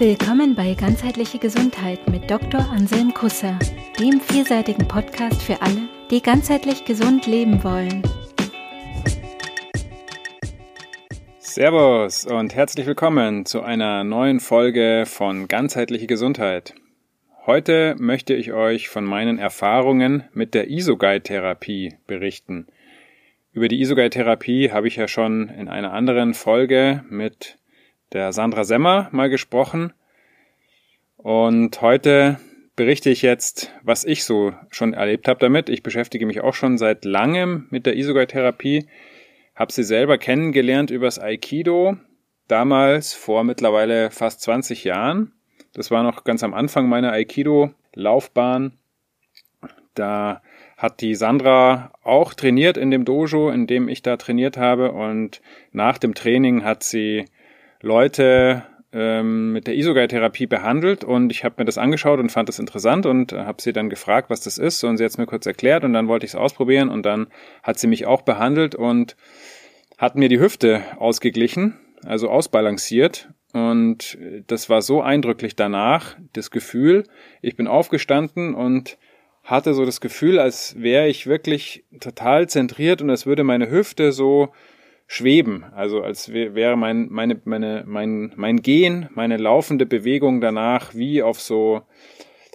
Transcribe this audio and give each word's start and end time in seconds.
Willkommen 0.00 0.56
bei 0.56 0.74
Ganzheitliche 0.74 1.38
Gesundheit 1.38 2.10
mit 2.10 2.28
Dr. 2.28 2.68
Anselm 2.68 3.14
Kusser, 3.14 3.56
dem 4.00 4.20
vielseitigen 4.20 4.88
Podcast 4.88 5.40
für 5.40 5.62
alle, 5.62 5.88
die 6.10 6.20
ganzheitlich 6.20 6.84
gesund 6.84 7.28
leben 7.28 7.62
wollen. 7.62 8.02
Servus 11.38 12.26
und 12.26 12.56
herzlich 12.56 12.86
willkommen 12.86 13.46
zu 13.46 13.62
einer 13.62 14.02
neuen 14.02 14.40
Folge 14.40 15.04
von 15.06 15.46
Ganzheitliche 15.46 16.08
Gesundheit. 16.08 16.74
Heute 17.46 17.94
möchte 17.96 18.34
ich 18.34 18.52
euch 18.52 18.88
von 18.88 19.04
meinen 19.04 19.38
Erfahrungen 19.38 20.24
mit 20.32 20.54
der 20.54 20.70
Isogai-Therapie 20.70 21.94
berichten. 22.08 22.66
Über 23.52 23.68
die 23.68 23.80
Isogai-Therapie 23.80 24.72
habe 24.72 24.88
ich 24.88 24.96
ja 24.96 25.06
schon 25.06 25.50
in 25.50 25.68
einer 25.68 25.92
anderen 25.92 26.34
Folge 26.34 27.04
mit 27.08 27.58
der 28.12 28.32
Sandra 28.32 28.64
Semmer 28.64 29.08
mal 29.12 29.30
gesprochen. 29.30 29.92
Und 31.16 31.80
heute 31.80 32.38
berichte 32.76 33.10
ich 33.10 33.22
jetzt, 33.22 33.72
was 33.82 34.04
ich 34.04 34.24
so 34.24 34.52
schon 34.70 34.94
erlebt 34.94 35.28
habe 35.28 35.40
damit. 35.40 35.68
Ich 35.68 35.82
beschäftige 35.82 36.26
mich 36.26 36.40
auch 36.40 36.54
schon 36.54 36.78
seit 36.78 37.04
langem 37.04 37.66
mit 37.70 37.86
der 37.86 37.96
Isogai-Therapie, 37.96 38.86
habe 39.54 39.72
sie 39.72 39.84
selber 39.84 40.18
kennengelernt 40.18 40.90
übers 40.90 41.18
Aikido, 41.18 41.96
damals 42.48 43.14
vor 43.14 43.44
mittlerweile 43.44 44.10
fast 44.10 44.42
20 44.42 44.84
Jahren. 44.84 45.32
Das 45.72 45.90
war 45.90 46.02
noch 46.02 46.24
ganz 46.24 46.42
am 46.42 46.54
Anfang 46.54 46.88
meiner 46.88 47.12
Aikido-Laufbahn. 47.12 48.72
Da 49.94 50.42
hat 50.76 51.00
die 51.00 51.14
Sandra 51.14 51.92
auch 52.02 52.34
trainiert 52.34 52.76
in 52.76 52.90
dem 52.90 53.04
Dojo, 53.04 53.50
in 53.50 53.66
dem 53.66 53.88
ich 53.88 54.02
da 54.02 54.16
trainiert 54.16 54.56
habe. 54.56 54.92
Und 54.92 55.40
nach 55.72 55.98
dem 55.98 56.14
Training 56.14 56.64
hat 56.64 56.82
sie 56.82 57.26
Leute 57.84 58.62
ähm, 58.92 59.52
mit 59.52 59.66
der 59.66 59.74
Isogai-Therapie 59.74 60.46
behandelt 60.46 61.04
und 61.04 61.30
ich 61.30 61.44
habe 61.44 61.56
mir 61.58 61.64
das 61.66 61.78
angeschaut 61.78 62.18
und 62.18 62.32
fand 62.32 62.48
das 62.48 62.58
interessant 62.58 63.06
und 63.06 63.32
habe 63.32 63.60
sie 63.60 63.72
dann 63.72 63.90
gefragt, 63.90 64.30
was 64.30 64.40
das 64.40 64.56
ist 64.56 64.82
und 64.84 64.96
sie 64.96 65.04
hat 65.04 65.10
es 65.10 65.18
mir 65.18 65.26
kurz 65.26 65.44
erklärt 65.46 65.84
und 65.84 65.92
dann 65.92 66.08
wollte 66.08 66.24
ich 66.24 66.32
es 66.32 66.36
ausprobieren 66.36 66.88
und 66.88 67.04
dann 67.04 67.26
hat 67.62 67.78
sie 67.78 67.86
mich 67.86 68.06
auch 68.06 68.22
behandelt 68.22 68.74
und 68.74 69.16
hat 69.98 70.16
mir 70.16 70.28
die 70.28 70.40
Hüfte 70.40 70.82
ausgeglichen, 70.98 71.78
also 72.04 72.30
ausbalanciert 72.30 73.28
und 73.52 74.16
das 74.46 74.70
war 74.70 74.80
so 74.80 75.02
eindrücklich 75.02 75.54
danach, 75.54 76.16
das 76.32 76.50
Gefühl, 76.50 77.04
ich 77.42 77.56
bin 77.56 77.66
aufgestanden 77.66 78.54
und 78.54 78.96
hatte 79.42 79.74
so 79.74 79.84
das 79.84 80.00
Gefühl, 80.00 80.38
als 80.38 80.74
wäre 80.80 81.06
ich 81.06 81.26
wirklich 81.26 81.84
total 82.00 82.48
zentriert 82.48 83.02
und 83.02 83.10
als 83.10 83.26
würde 83.26 83.44
meine 83.44 83.70
Hüfte 83.70 84.10
so 84.10 84.52
schweben. 85.06 85.64
Also 85.74 86.02
als 86.02 86.32
wäre 86.32 86.76
mein, 86.76 87.08
meine, 87.10 87.40
meine, 87.44 87.84
mein, 87.86 88.32
mein 88.36 88.62
Gehen, 88.62 89.08
meine 89.14 89.36
laufende 89.36 89.86
Bewegung 89.86 90.40
danach 90.40 90.94
wie 90.94 91.22
auf 91.22 91.40
so, 91.40 91.82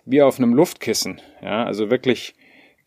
wie 0.06 0.22
auf 0.22 0.38
einem 0.38 0.54
Luftkissen. 0.54 1.22
Ja, 1.42 1.64
also 1.64 1.92
wirklich 1.92 2.36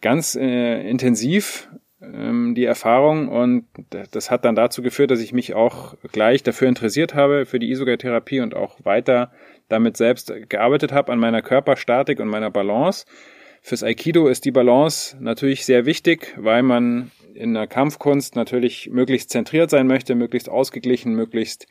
ganz 0.00 0.34
äh, 0.34 0.88
intensiv 0.88 1.68
ähm, 2.02 2.55
die 2.55 2.64
Erfahrung 2.64 3.28
und 3.28 3.66
das 4.10 4.30
hat 4.30 4.44
dann 4.44 4.56
dazu 4.56 4.83
geführt, 4.83 5.10
dass 5.10 5.20
ich 5.20 5.33
mich 5.33 5.55
auch 5.55 5.94
gleich 6.10 6.42
dafür 6.42 6.68
interessiert 6.68 7.14
habe, 7.14 7.46
für 7.46 7.58
die 7.58 7.70
Isogai-Therapie 7.70 8.40
und 8.40 8.55
auch 8.55 8.84
weiter 8.84 9.30
damit 9.68 9.96
selbst 9.96 10.33
gearbeitet 10.48 10.92
habe 10.92 11.12
an 11.12 11.18
meiner 11.18 11.42
Körperstatik 11.42 12.18
und 12.20 12.28
meiner 12.28 12.50
Balance. 12.50 13.06
Fürs 13.62 13.84
Aikido 13.84 14.27
ist 14.27 14.44
die 14.44 14.50
Balance 14.50 15.16
natürlich 15.20 15.64
sehr 15.64 15.86
wichtig, 15.86 16.34
weil 16.36 16.64
man 16.64 17.12
in 17.34 17.55
der 17.55 17.66
Kampfkunst 17.66 18.36
natürlich 18.36 18.91
möglichst 18.91 19.30
zentriert 19.30 19.70
sein 19.70 19.86
möchte, 19.86 20.14
möglichst 20.14 20.48
ausgeglichen, 20.48 21.14
möglichst 21.14 21.66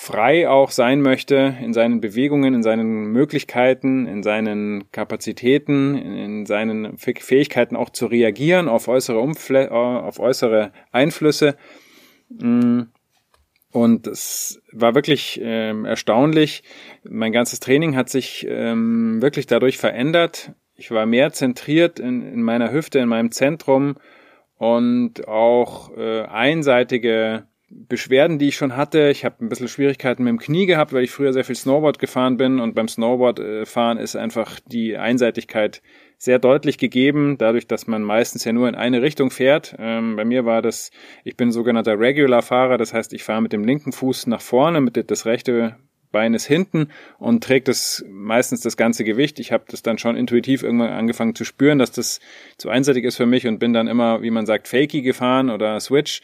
frei 0.00 0.48
auch 0.48 0.70
sein 0.70 1.02
möchte 1.02 1.56
in 1.62 1.74
seinen 1.74 2.00
Bewegungen, 2.00 2.54
in 2.54 2.62
seinen 2.62 3.12
Möglichkeiten, 3.12 4.06
in 4.06 4.22
seinen 4.22 4.90
Kapazitäten, 4.92 5.94
in 5.94 6.46
seinen 6.46 6.96
Fähigkeiten 6.96 7.76
auch 7.76 7.90
zu 7.90 8.06
reagieren 8.06 8.68
auf 8.68 8.88
äußere, 8.88 9.18
Umfle 9.18 9.70
auf 9.70 10.18
äußere 10.18 10.72
Einflüsse. 10.90 11.56
Mm. 12.30 12.82
Und 13.72 14.08
es 14.08 14.60
war 14.72 14.94
wirklich 14.96 15.38
ähm, 15.42 15.84
erstaunlich. 15.84 16.64
Mein 17.04 17.30
ganzes 17.30 17.60
Training 17.60 17.94
hat 17.94 18.08
sich 18.08 18.46
ähm, 18.48 19.22
wirklich 19.22 19.46
dadurch 19.46 19.78
verändert. 19.78 20.52
Ich 20.74 20.90
war 20.90 21.06
mehr 21.06 21.30
zentriert 21.32 22.00
in, 22.00 22.22
in 22.22 22.42
meiner 22.42 22.72
Hüfte, 22.72 22.98
in 22.98 23.08
meinem 23.08 23.30
Zentrum 23.30 23.96
und 24.60 25.26
auch 25.26 25.96
äh, 25.96 26.20
einseitige 26.24 27.44
Beschwerden, 27.70 28.38
die 28.38 28.48
ich 28.48 28.56
schon 28.56 28.76
hatte. 28.76 29.08
Ich 29.08 29.24
habe 29.24 29.42
ein 29.42 29.48
bisschen 29.48 29.68
Schwierigkeiten 29.68 30.22
mit 30.22 30.32
dem 30.32 30.38
Knie 30.38 30.66
gehabt, 30.66 30.92
weil 30.92 31.02
ich 31.02 31.10
früher 31.10 31.32
sehr 31.32 31.44
viel 31.44 31.54
Snowboard 31.54 31.98
gefahren 31.98 32.36
bin 32.36 32.60
und 32.60 32.74
beim 32.74 32.86
Snowboardfahren 32.86 33.96
ist 33.96 34.16
einfach 34.16 34.60
die 34.60 34.98
Einseitigkeit 34.98 35.80
sehr 36.18 36.38
deutlich 36.38 36.76
gegeben, 36.76 37.38
dadurch, 37.38 37.68
dass 37.68 37.86
man 37.86 38.02
meistens 38.02 38.44
ja 38.44 38.52
nur 38.52 38.68
in 38.68 38.74
eine 38.74 39.00
Richtung 39.00 39.30
fährt. 39.30 39.76
Ähm, 39.78 40.16
bei 40.16 40.26
mir 40.26 40.44
war 40.44 40.60
das, 40.60 40.90
ich 41.24 41.38
bin 41.38 41.52
sogenannter 41.52 41.98
Regular-Fahrer, 41.98 42.76
das 42.76 42.92
heißt, 42.92 43.14
ich 43.14 43.24
fahre 43.24 43.40
mit 43.40 43.54
dem 43.54 43.64
linken 43.64 43.92
Fuß 43.92 44.26
nach 44.26 44.42
vorne, 44.42 44.82
mit 44.82 45.10
das 45.10 45.24
rechte 45.24 45.76
Bein 46.12 46.34
ist 46.34 46.46
hinten 46.46 46.88
und 47.18 47.44
trägt 47.44 47.68
das 47.68 48.04
meistens 48.08 48.60
das 48.60 48.76
ganze 48.76 49.04
Gewicht. 49.04 49.38
Ich 49.38 49.52
habe 49.52 49.64
das 49.68 49.82
dann 49.82 49.98
schon 49.98 50.16
intuitiv 50.16 50.62
irgendwann 50.62 50.90
angefangen 50.90 51.34
zu 51.34 51.44
spüren, 51.44 51.78
dass 51.78 51.92
das 51.92 52.20
zu 52.56 52.68
einseitig 52.68 53.04
ist 53.04 53.16
für 53.16 53.26
mich 53.26 53.46
und 53.46 53.58
bin 53.58 53.72
dann 53.72 53.88
immer, 53.88 54.22
wie 54.22 54.30
man 54.30 54.46
sagt, 54.46 54.68
fakey 54.68 55.02
gefahren 55.02 55.50
oder 55.50 55.78
Switch, 55.80 56.20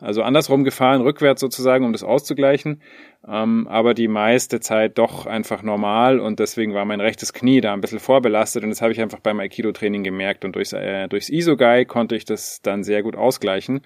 also 0.00 0.22
andersrum 0.22 0.64
gefahren, 0.64 1.02
rückwärts 1.02 1.40
sozusagen, 1.40 1.84
um 1.84 1.92
das 1.92 2.02
auszugleichen. 2.02 2.80
Ähm, 3.28 3.66
aber 3.68 3.94
die 3.94 4.08
meiste 4.08 4.60
Zeit 4.60 4.98
doch 4.98 5.26
einfach 5.26 5.62
normal 5.62 6.20
und 6.20 6.40
deswegen 6.40 6.72
war 6.72 6.84
mein 6.84 7.00
rechtes 7.00 7.32
Knie 7.32 7.60
da 7.60 7.74
ein 7.74 7.82
bisschen 7.82 7.98
vorbelastet 7.98 8.62
und 8.62 8.70
das 8.70 8.80
habe 8.80 8.92
ich 8.92 9.00
einfach 9.00 9.20
beim 9.20 9.40
Aikido-Training 9.40 10.02
gemerkt 10.02 10.44
und 10.44 10.56
durchs, 10.56 10.72
äh, 10.72 11.06
durchs 11.08 11.28
Isogai 11.28 11.84
konnte 11.84 12.16
ich 12.16 12.24
das 12.24 12.62
dann 12.62 12.82
sehr 12.82 13.02
gut 13.02 13.14
ausgleichen 13.14 13.82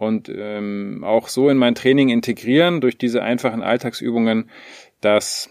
und 0.00 0.32
ähm, 0.34 1.04
auch 1.04 1.28
so 1.28 1.50
in 1.50 1.58
mein 1.58 1.74
Training 1.74 2.08
integrieren 2.08 2.80
durch 2.80 2.96
diese 2.96 3.22
einfachen 3.22 3.62
Alltagsübungen, 3.62 4.48
dass 5.00 5.50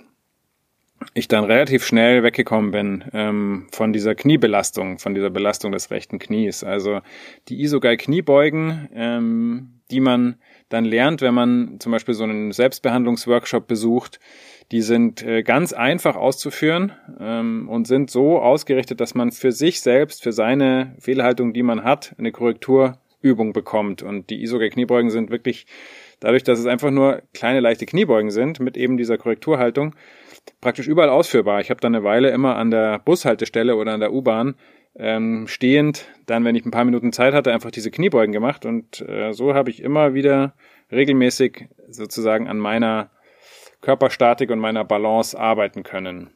ich 1.13 1.27
dann 1.27 1.45
relativ 1.45 1.85
schnell 1.85 2.23
weggekommen 2.23 2.71
bin 2.71 3.03
ähm, 3.13 3.67
von 3.71 3.93
dieser 3.93 4.15
Kniebelastung, 4.15 4.99
von 4.99 5.15
dieser 5.15 5.29
Belastung 5.29 5.71
des 5.71 5.91
rechten 5.91 6.19
Knies. 6.19 6.63
Also 6.63 7.01
die 7.47 7.61
Isogai 7.61 7.95
Kniebeugen, 7.95 8.89
ähm, 8.93 9.81
die 9.91 10.01
man 10.01 10.35
dann 10.67 10.85
lernt, 10.85 11.21
wenn 11.21 11.33
man 11.33 11.77
zum 11.79 11.91
Beispiel 11.91 12.13
so 12.13 12.23
einen 12.23 12.51
Selbstbehandlungsworkshop 12.51 13.67
besucht, 13.67 14.19
die 14.71 14.81
sind 14.81 15.23
äh, 15.23 15.41
ganz 15.41 15.73
einfach 15.73 16.15
auszuführen 16.15 16.91
ähm, 17.19 17.67
und 17.69 17.87
sind 17.87 18.11
so 18.11 18.39
ausgerichtet, 18.39 18.99
dass 18.99 19.15
man 19.15 19.31
für 19.31 19.51
sich 19.51 19.81
selbst, 19.81 20.21
für 20.21 20.31
seine 20.31 20.95
Fehlhaltung, 20.99 21.53
die 21.53 21.63
man 21.63 21.83
hat, 21.83 22.13
eine 22.19 22.31
Korrekturübung 22.31 23.53
bekommt. 23.53 24.03
Und 24.03 24.29
die 24.29 24.43
Isogai 24.43 24.69
Kniebeugen 24.69 25.09
sind 25.09 25.31
wirklich 25.31 25.65
dadurch, 26.19 26.43
dass 26.43 26.59
es 26.59 26.65
einfach 26.65 26.91
nur 26.91 27.21
kleine 27.33 27.59
leichte 27.59 27.85
Kniebeugen 27.85 28.31
sind 28.31 28.59
mit 28.59 28.77
eben 28.77 28.97
dieser 28.97 29.17
Korrekturhaltung, 29.17 29.95
praktisch 30.61 30.87
überall 30.87 31.09
ausführbar. 31.09 31.61
Ich 31.61 31.69
habe 31.69 31.81
dann 31.81 31.95
eine 31.95 32.03
Weile 32.03 32.29
immer 32.29 32.55
an 32.55 32.71
der 32.71 32.99
Bushaltestelle 32.99 33.75
oder 33.75 33.93
an 33.93 33.99
der 33.99 34.13
U-Bahn 34.13 34.55
ähm, 34.95 35.47
stehend, 35.47 36.07
dann, 36.25 36.43
wenn 36.45 36.55
ich 36.55 36.65
ein 36.65 36.71
paar 36.71 36.85
Minuten 36.85 37.13
Zeit 37.13 37.33
hatte, 37.33 37.53
einfach 37.53 37.71
diese 37.71 37.91
Kniebeugen 37.91 38.33
gemacht 38.33 38.65
und 38.65 39.01
äh, 39.07 39.33
so 39.33 39.53
habe 39.53 39.69
ich 39.69 39.81
immer 39.81 40.13
wieder 40.13 40.55
regelmäßig 40.91 41.69
sozusagen 41.87 42.47
an 42.47 42.57
meiner 42.57 43.11
Körperstatik 43.81 44.49
und 44.49 44.59
meiner 44.59 44.83
Balance 44.83 45.39
arbeiten 45.39 45.83
können. 45.83 46.31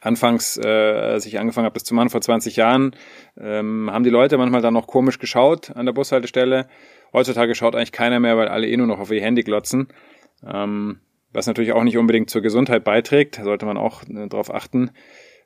Anfangs, 0.00 0.56
äh, 0.56 0.68
als 0.68 1.26
ich 1.26 1.40
angefangen 1.40 1.64
habe, 1.64 1.74
das 1.74 1.82
zu 1.82 1.94
machen 1.94 2.08
vor 2.08 2.20
20 2.20 2.54
Jahren, 2.54 2.94
ähm, 3.36 3.90
haben 3.90 4.04
die 4.04 4.10
Leute 4.10 4.38
manchmal 4.38 4.62
dann 4.62 4.74
noch 4.74 4.86
komisch 4.86 5.18
geschaut 5.18 5.72
an 5.74 5.86
der 5.86 5.92
Bushaltestelle. 5.92 6.68
Heutzutage 7.12 7.54
schaut 7.54 7.74
eigentlich 7.74 7.92
keiner 7.92 8.20
mehr, 8.20 8.36
weil 8.36 8.48
alle 8.48 8.66
eh 8.66 8.76
nur 8.76 8.86
noch 8.86 9.00
auf 9.00 9.10
ihr 9.10 9.22
Handy 9.22 9.42
glotzen. 9.42 9.88
Ähm, 10.46 11.00
was 11.32 11.46
natürlich 11.46 11.72
auch 11.72 11.84
nicht 11.84 11.98
unbedingt 11.98 12.30
zur 12.30 12.42
Gesundheit 12.42 12.84
beiträgt, 12.84 13.38
da 13.38 13.44
sollte 13.44 13.66
man 13.66 13.76
auch 13.76 14.02
äh, 14.04 14.28
darauf 14.28 14.52
achten 14.52 14.90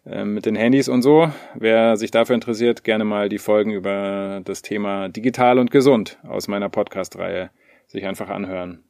äh, 0.06 0.25
mit 0.25 0.46
den 0.46 0.56
Handys 0.56 0.88
und 0.88 1.02
so. 1.02 1.31
Wer 1.54 1.96
sich 1.96 2.10
dafür 2.10 2.34
interessiert, 2.34 2.84
gerne 2.84 3.04
mal 3.04 3.28
die 3.28 3.38
Folgen 3.38 3.72
über 3.72 4.40
das 4.44 4.62
Thema 4.62 5.08
digital 5.08 5.58
und 5.58 5.70
gesund 5.70 6.19
aus 6.22 6.48
meiner 6.48 6.69
Podcast-Reihe 6.69 7.50
sich 7.86 8.06
einfach 8.06 8.31
anhören. 8.31 8.84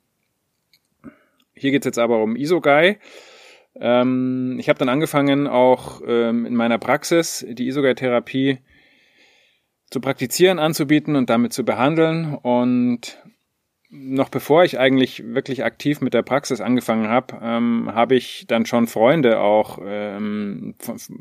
Hier 1.54 1.70
geht's 1.70 1.86
jetzt 1.86 1.98
aber 1.98 2.22
um 2.22 2.36
Isogai. 2.36 2.98
Ähm, 3.74 4.56
ich 4.58 4.68
habe 4.68 4.78
dann 4.78 4.88
angefangen, 4.88 5.46
auch 5.46 6.02
ähm, 6.06 6.46
in 6.46 6.54
meiner 6.54 6.78
Praxis 6.78 7.44
die 7.48 7.68
Isogai-Therapie 7.68 8.58
zu 9.92 10.00
praktizieren, 10.00 10.58
anzubieten 10.58 11.16
und 11.16 11.30
damit 11.30 11.52
zu 11.52 11.64
behandeln. 11.64 12.34
Und 12.34 13.22
noch 13.90 14.30
bevor 14.30 14.64
ich 14.64 14.78
eigentlich 14.78 15.22
wirklich 15.34 15.64
aktiv 15.64 16.00
mit 16.00 16.14
der 16.14 16.22
Praxis 16.22 16.62
angefangen 16.62 17.08
habe, 17.08 17.38
ähm, 17.42 17.90
habe 17.94 18.14
ich 18.14 18.46
dann 18.48 18.64
schon 18.64 18.86
Freunde 18.86 19.38
auch, 19.38 19.78
ähm, 19.84 20.74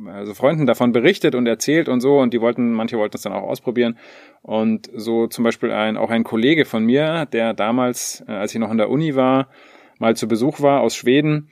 also 0.08 0.34
Freunden 0.34 0.66
davon 0.66 0.94
berichtet 0.94 1.36
und 1.36 1.48
erzählt 1.48 1.90
und 1.90 2.00
so 2.00 2.20
und 2.20 2.34
die 2.34 2.40
wollten, 2.40 2.72
manche 2.72 2.98
wollten 2.98 3.18
es 3.18 3.24
dann 3.24 3.34
auch 3.34 3.44
ausprobieren 3.44 3.98
und 4.42 4.90
so 4.96 5.28
zum 5.28 5.44
Beispiel 5.44 5.72
ein, 5.72 5.98
auch 5.98 6.10
ein 6.10 6.24
Kollege 6.24 6.64
von 6.64 6.86
mir, 6.86 7.26
der 7.26 7.54
damals, 7.54 8.24
äh, 8.26 8.32
als 8.32 8.54
ich 8.54 8.60
noch 8.62 8.72
in 8.72 8.78
der 8.78 8.90
Uni 8.90 9.18
war, 9.18 9.50
mal 10.00 10.16
zu 10.16 10.30
Besuch 10.30 10.62
war 10.62 10.80
aus 10.80 10.96
Schweden, 10.96 11.50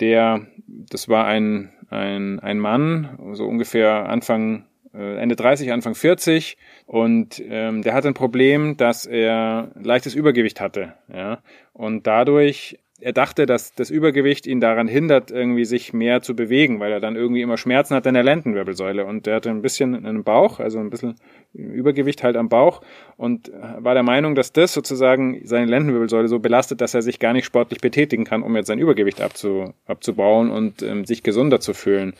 der, 0.00 0.46
das 0.66 1.10
war 1.10 1.26
ein, 1.26 1.74
ein, 1.90 2.40
ein 2.40 2.58
Mann, 2.58 3.18
so 3.34 3.44
ungefähr 3.44 4.08
Anfang, 4.08 4.64
Ende 4.94 5.36
30, 5.36 5.72
Anfang 5.72 5.94
40, 5.94 6.56
und 6.86 7.42
ähm, 7.48 7.82
der 7.82 7.94
hatte 7.94 8.08
ein 8.08 8.14
Problem, 8.14 8.76
dass 8.76 9.06
er 9.06 9.70
leichtes 9.74 10.14
Übergewicht 10.14 10.60
hatte, 10.60 10.94
ja, 11.12 11.42
und 11.72 12.06
dadurch 12.06 12.78
er 13.04 13.12
dachte, 13.12 13.44
dass 13.44 13.74
das 13.74 13.90
Übergewicht 13.90 14.46
ihn 14.46 14.60
daran 14.60 14.88
hindert, 14.88 15.30
irgendwie 15.30 15.66
sich 15.66 15.92
mehr 15.92 16.22
zu 16.22 16.34
bewegen, 16.34 16.80
weil 16.80 16.90
er 16.90 17.00
dann 17.00 17.16
irgendwie 17.16 17.42
immer 17.42 17.58
Schmerzen 17.58 17.94
hat 17.94 18.06
in 18.06 18.14
der 18.14 18.22
Lendenwirbelsäule. 18.22 19.04
Und 19.04 19.26
er 19.26 19.34
hatte 19.36 19.50
ein 19.50 19.60
bisschen 19.60 19.94
einen 19.94 20.24
Bauch, 20.24 20.58
also 20.58 20.78
ein 20.78 20.88
bisschen 20.88 21.16
Übergewicht 21.52 22.22
halt 22.22 22.36
am 22.36 22.48
Bauch 22.48 22.80
und 23.18 23.52
war 23.78 23.92
der 23.92 24.04
Meinung, 24.04 24.34
dass 24.34 24.52
das 24.52 24.72
sozusagen 24.72 25.42
seine 25.44 25.66
Lendenwirbelsäule 25.66 26.28
so 26.28 26.38
belastet, 26.38 26.80
dass 26.80 26.94
er 26.94 27.02
sich 27.02 27.18
gar 27.18 27.34
nicht 27.34 27.44
sportlich 27.44 27.80
betätigen 27.80 28.24
kann, 28.24 28.42
um 28.42 28.56
jetzt 28.56 28.68
sein 28.68 28.78
Übergewicht 28.78 29.20
abzu, 29.20 29.74
abzubauen 29.86 30.50
und 30.50 30.82
ähm, 30.82 31.04
sich 31.04 31.22
gesunder 31.22 31.60
zu 31.60 31.74
fühlen. 31.74 32.14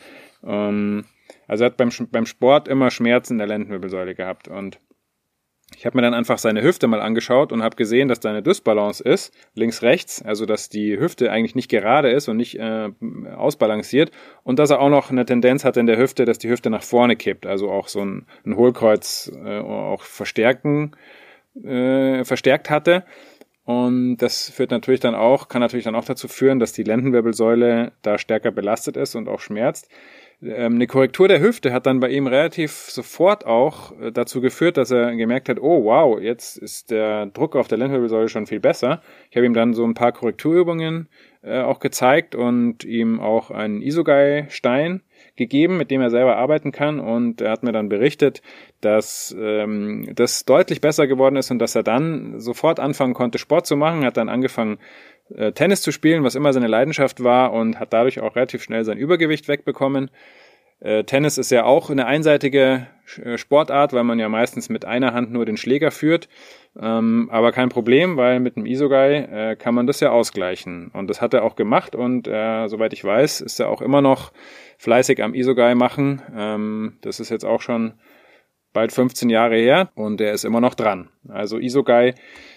Ähm, 0.45 1.05
also 1.47 1.63
er 1.63 1.71
hat 1.71 1.77
beim, 1.77 1.89
beim 2.11 2.25
Sport 2.25 2.67
immer 2.67 2.91
Schmerzen 2.91 3.33
in 3.33 3.37
der 3.39 3.47
Lendenwirbelsäule 3.47 4.15
gehabt 4.15 4.47
und 4.47 4.79
ich 5.75 5.85
habe 5.85 5.97
mir 5.97 6.03
dann 6.03 6.13
einfach 6.13 6.37
seine 6.37 6.61
Hüfte 6.61 6.87
mal 6.87 7.01
angeschaut 7.01 7.51
und 7.51 7.63
habe 7.63 7.75
gesehen, 7.75 8.07
dass 8.07 8.19
da 8.19 8.29
eine 8.29 8.43
Dysbalance 8.43 9.03
ist, 9.03 9.33
links-rechts, 9.55 10.21
also 10.21 10.45
dass 10.45 10.69
die 10.69 10.97
Hüfte 10.99 11.31
eigentlich 11.31 11.55
nicht 11.55 11.69
gerade 11.69 12.11
ist 12.11 12.27
und 12.27 12.37
nicht 12.37 12.59
äh, 12.59 12.89
ausbalanciert 13.35 14.11
und 14.43 14.59
dass 14.59 14.69
er 14.69 14.79
auch 14.79 14.89
noch 14.89 15.09
eine 15.09 15.25
Tendenz 15.25 15.65
hat 15.65 15.75
in 15.77 15.87
der 15.87 15.97
Hüfte, 15.97 16.25
dass 16.25 16.37
die 16.37 16.49
Hüfte 16.49 16.69
nach 16.69 16.83
vorne 16.83 17.15
kippt, 17.15 17.45
also 17.47 17.71
auch 17.71 17.87
so 17.87 18.01
ein, 18.01 18.27
ein 18.45 18.55
Hohlkreuz 18.55 19.31
äh, 19.43 19.59
auch 19.59 20.03
verstärken, 20.03 20.95
äh, 21.61 22.23
verstärkt 22.23 22.69
hatte. 22.69 23.03
Und 23.63 24.17
das 24.17 24.49
führt 24.51 24.69
natürlich 24.69 24.99
dann 24.99 25.15
auch, 25.15 25.47
kann 25.47 25.61
natürlich 25.61 25.85
dann 25.85 25.95
auch 25.95 26.05
dazu 26.05 26.27
führen, 26.27 26.59
dass 26.59 26.73
die 26.73 26.83
Lendenwirbelsäule 26.83 27.93
da 28.03 28.19
stärker 28.19 28.51
belastet 28.51 28.95
ist 28.95 29.15
und 29.15 29.27
auch 29.27 29.39
schmerzt. 29.39 29.89
Ähm, 30.41 30.75
eine 30.75 30.87
Korrektur 30.87 31.27
der 31.27 31.39
Hüfte 31.39 31.71
hat 31.71 31.85
dann 31.85 31.99
bei 31.99 32.09
ihm 32.09 32.27
relativ 32.27 32.71
sofort 32.71 33.45
auch 33.45 33.97
äh, 33.99 34.11
dazu 34.11 34.41
geführt, 34.41 34.77
dass 34.77 34.91
er 34.91 35.15
gemerkt 35.15 35.49
hat, 35.49 35.59
oh 35.59 35.85
wow, 35.85 36.19
jetzt 36.19 36.57
ist 36.57 36.91
der 36.91 37.27
Druck 37.27 37.55
auf 37.55 37.67
der 37.67 37.77
Lendenwirbelsäule 37.77 38.29
schon 38.29 38.45
viel 38.45 38.59
besser. 38.59 39.01
Ich 39.29 39.37
habe 39.37 39.45
ihm 39.45 39.53
dann 39.53 39.73
so 39.73 39.85
ein 39.85 39.93
paar 39.93 40.11
Korrekturübungen 40.11 41.07
äh, 41.41 41.61
auch 41.61 41.79
gezeigt 41.79 42.35
und 42.35 42.83
ihm 42.83 43.19
auch 43.19 43.51
einen 43.51 43.81
Isogai-Stein 43.81 45.01
gegeben, 45.35 45.77
mit 45.77 45.91
dem 45.91 46.01
er 46.01 46.09
selber 46.09 46.37
arbeiten 46.37 46.71
kann. 46.71 46.99
Und 46.99 47.41
er 47.41 47.51
hat 47.51 47.63
mir 47.63 47.71
dann 47.71 47.89
berichtet, 47.89 48.41
dass 48.81 49.35
ähm, 49.39 50.09
das 50.15 50.45
deutlich 50.45 50.81
besser 50.81 51.07
geworden 51.07 51.35
ist 51.35 51.51
und 51.51 51.59
dass 51.59 51.75
er 51.75 51.83
dann 51.83 52.39
sofort 52.39 52.79
anfangen 52.79 53.13
konnte, 53.13 53.37
Sport 53.37 53.67
zu 53.67 53.75
machen. 53.75 54.01
Er 54.01 54.07
hat 54.07 54.17
dann 54.17 54.29
angefangen, 54.29 54.79
äh, 55.33 55.51
Tennis 55.51 55.81
zu 55.81 55.91
spielen, 55.91 56.23
was 56.23 56.35
immer 56.35 56.53
seine 56.53 56.67
Leidenschaft 56.67 57.23
war 57.23 57.53
und 57.53 57.79
hat 57.79 57.93
dadurch 57.93 58.19
auch 58.19 58.35
relativ 58.35 58.63
schnell 58.63 58.85
sein 58.85 58.97
Übergewicht 58.97 59.47
wegbekommen. 59.47 60.11
Äh, 60.81 61.03
Tennis 61.05 61.37
ist 61.37 61.51
ja 61.51 61.63
auch 61.63 61.89
eine 61.89 62.05
einseitige 62.05 62.87
äh, 63.23 63.37
Sportart, 63.37 63.93
weil 63.93 64.03
man 64.03 64.19
ja 64.19 64.27
meistens 64.29 64.69
mit 64.69 64.85
einer 64.85 65.13
Hand 65.13 65.31
nur 65.31 65.45
den 65.45 65.57
Schläger 65.57 65.89
führt. 65.89 66.27
Ähm, 66.79 67.29
aber 67.31 67.51
kein 67.53 67.69
Problem, 67.69 68.17
weil 68.17 68.39
mit 68.39 68.57
dem 68.57 68.65
Isogai 68.65 69.15
äh, 69.51 69.55
kann 69.55 69.73
man 69.73 69.87
das 69.87 70.01
ja 70.01 70.11
ausgleichen. 70.11 70.89
Und 70.93 71.09
das 71.09 71.21
hat 71.21 71.33
er 71.33 71.43
auch 71.43 71.55
gemacht 71.55 71.95
und 71.95 72.27
äh, 72.27 72.67
soweit 72.67 72.93
ich 72.93 73.03
weiß, 73.03 73.41
ist 73.41 73.59
er 73.59 73.69
auch 73.69 73.81
immer 73.81 74.01
noch 74.01 74.33
fleißig 74.77 75.23
am 75.23 75.33
Isogai 75.33 75.75
machen. 75.75 76.21
Ähm, 76.35 76.97
das 77.01 77.19
ist 77.19 77.29
jetzt 77.29 77.45
auch 77.45 77.61
schon 77.61 77.93
bald 78.75 78.91
15 78.91 79.29
Jahre 79.31 79.55
her 79.55 79.89
und 79.95 80.21
er 80.21 80.33
ist 80.33 80.45
immer 80.45 80.61
noch 80.61 80.75
dran. 80.75 81.09
Also 81.27 81.57
Isogai 81.57 82.13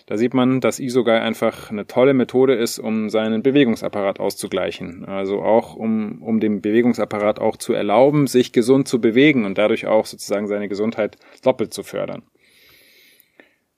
da 0.08 0.16
sieht 0.16 0.32
man, 0.32 0.62
dass 0.62 0.80
Isogai 0.80 1.20
einfach 1.20 1.70
eine 1.70 1.86
tolle 1.86 2.14
Methode 2.14 2.54
ist, 2.54 2.78
um 2.78 3.10
seinen 3.10 3.42
Bewegungsapparat 3.42 4.20
auszugleichen. 4.20 5.04
Also 5.04 5.42
auch 5.42 5.74
um, 5.74 6.22
um 6.22 6.40
dem 6.40 6.62
Bewegungsapparat 6.62 7.38
auch 7.38 7.58
zu 7.58 7.74
erlauben, 7.74 8.26
sich 8.26 8.54
gesund 8.54 8.88
zu 8.88 9.02
bewegen 9.02 9.44
und 9.44 9.58
dadurch 9.58 9.86
auch 9.86 10.06
sozusagen 10.06 10.46
seine 10.46 10.66
Gesundheit 10.70 11.18
doppelt 11.44 11.74
zu 11.74 11.82
fördern. 11.82 12.22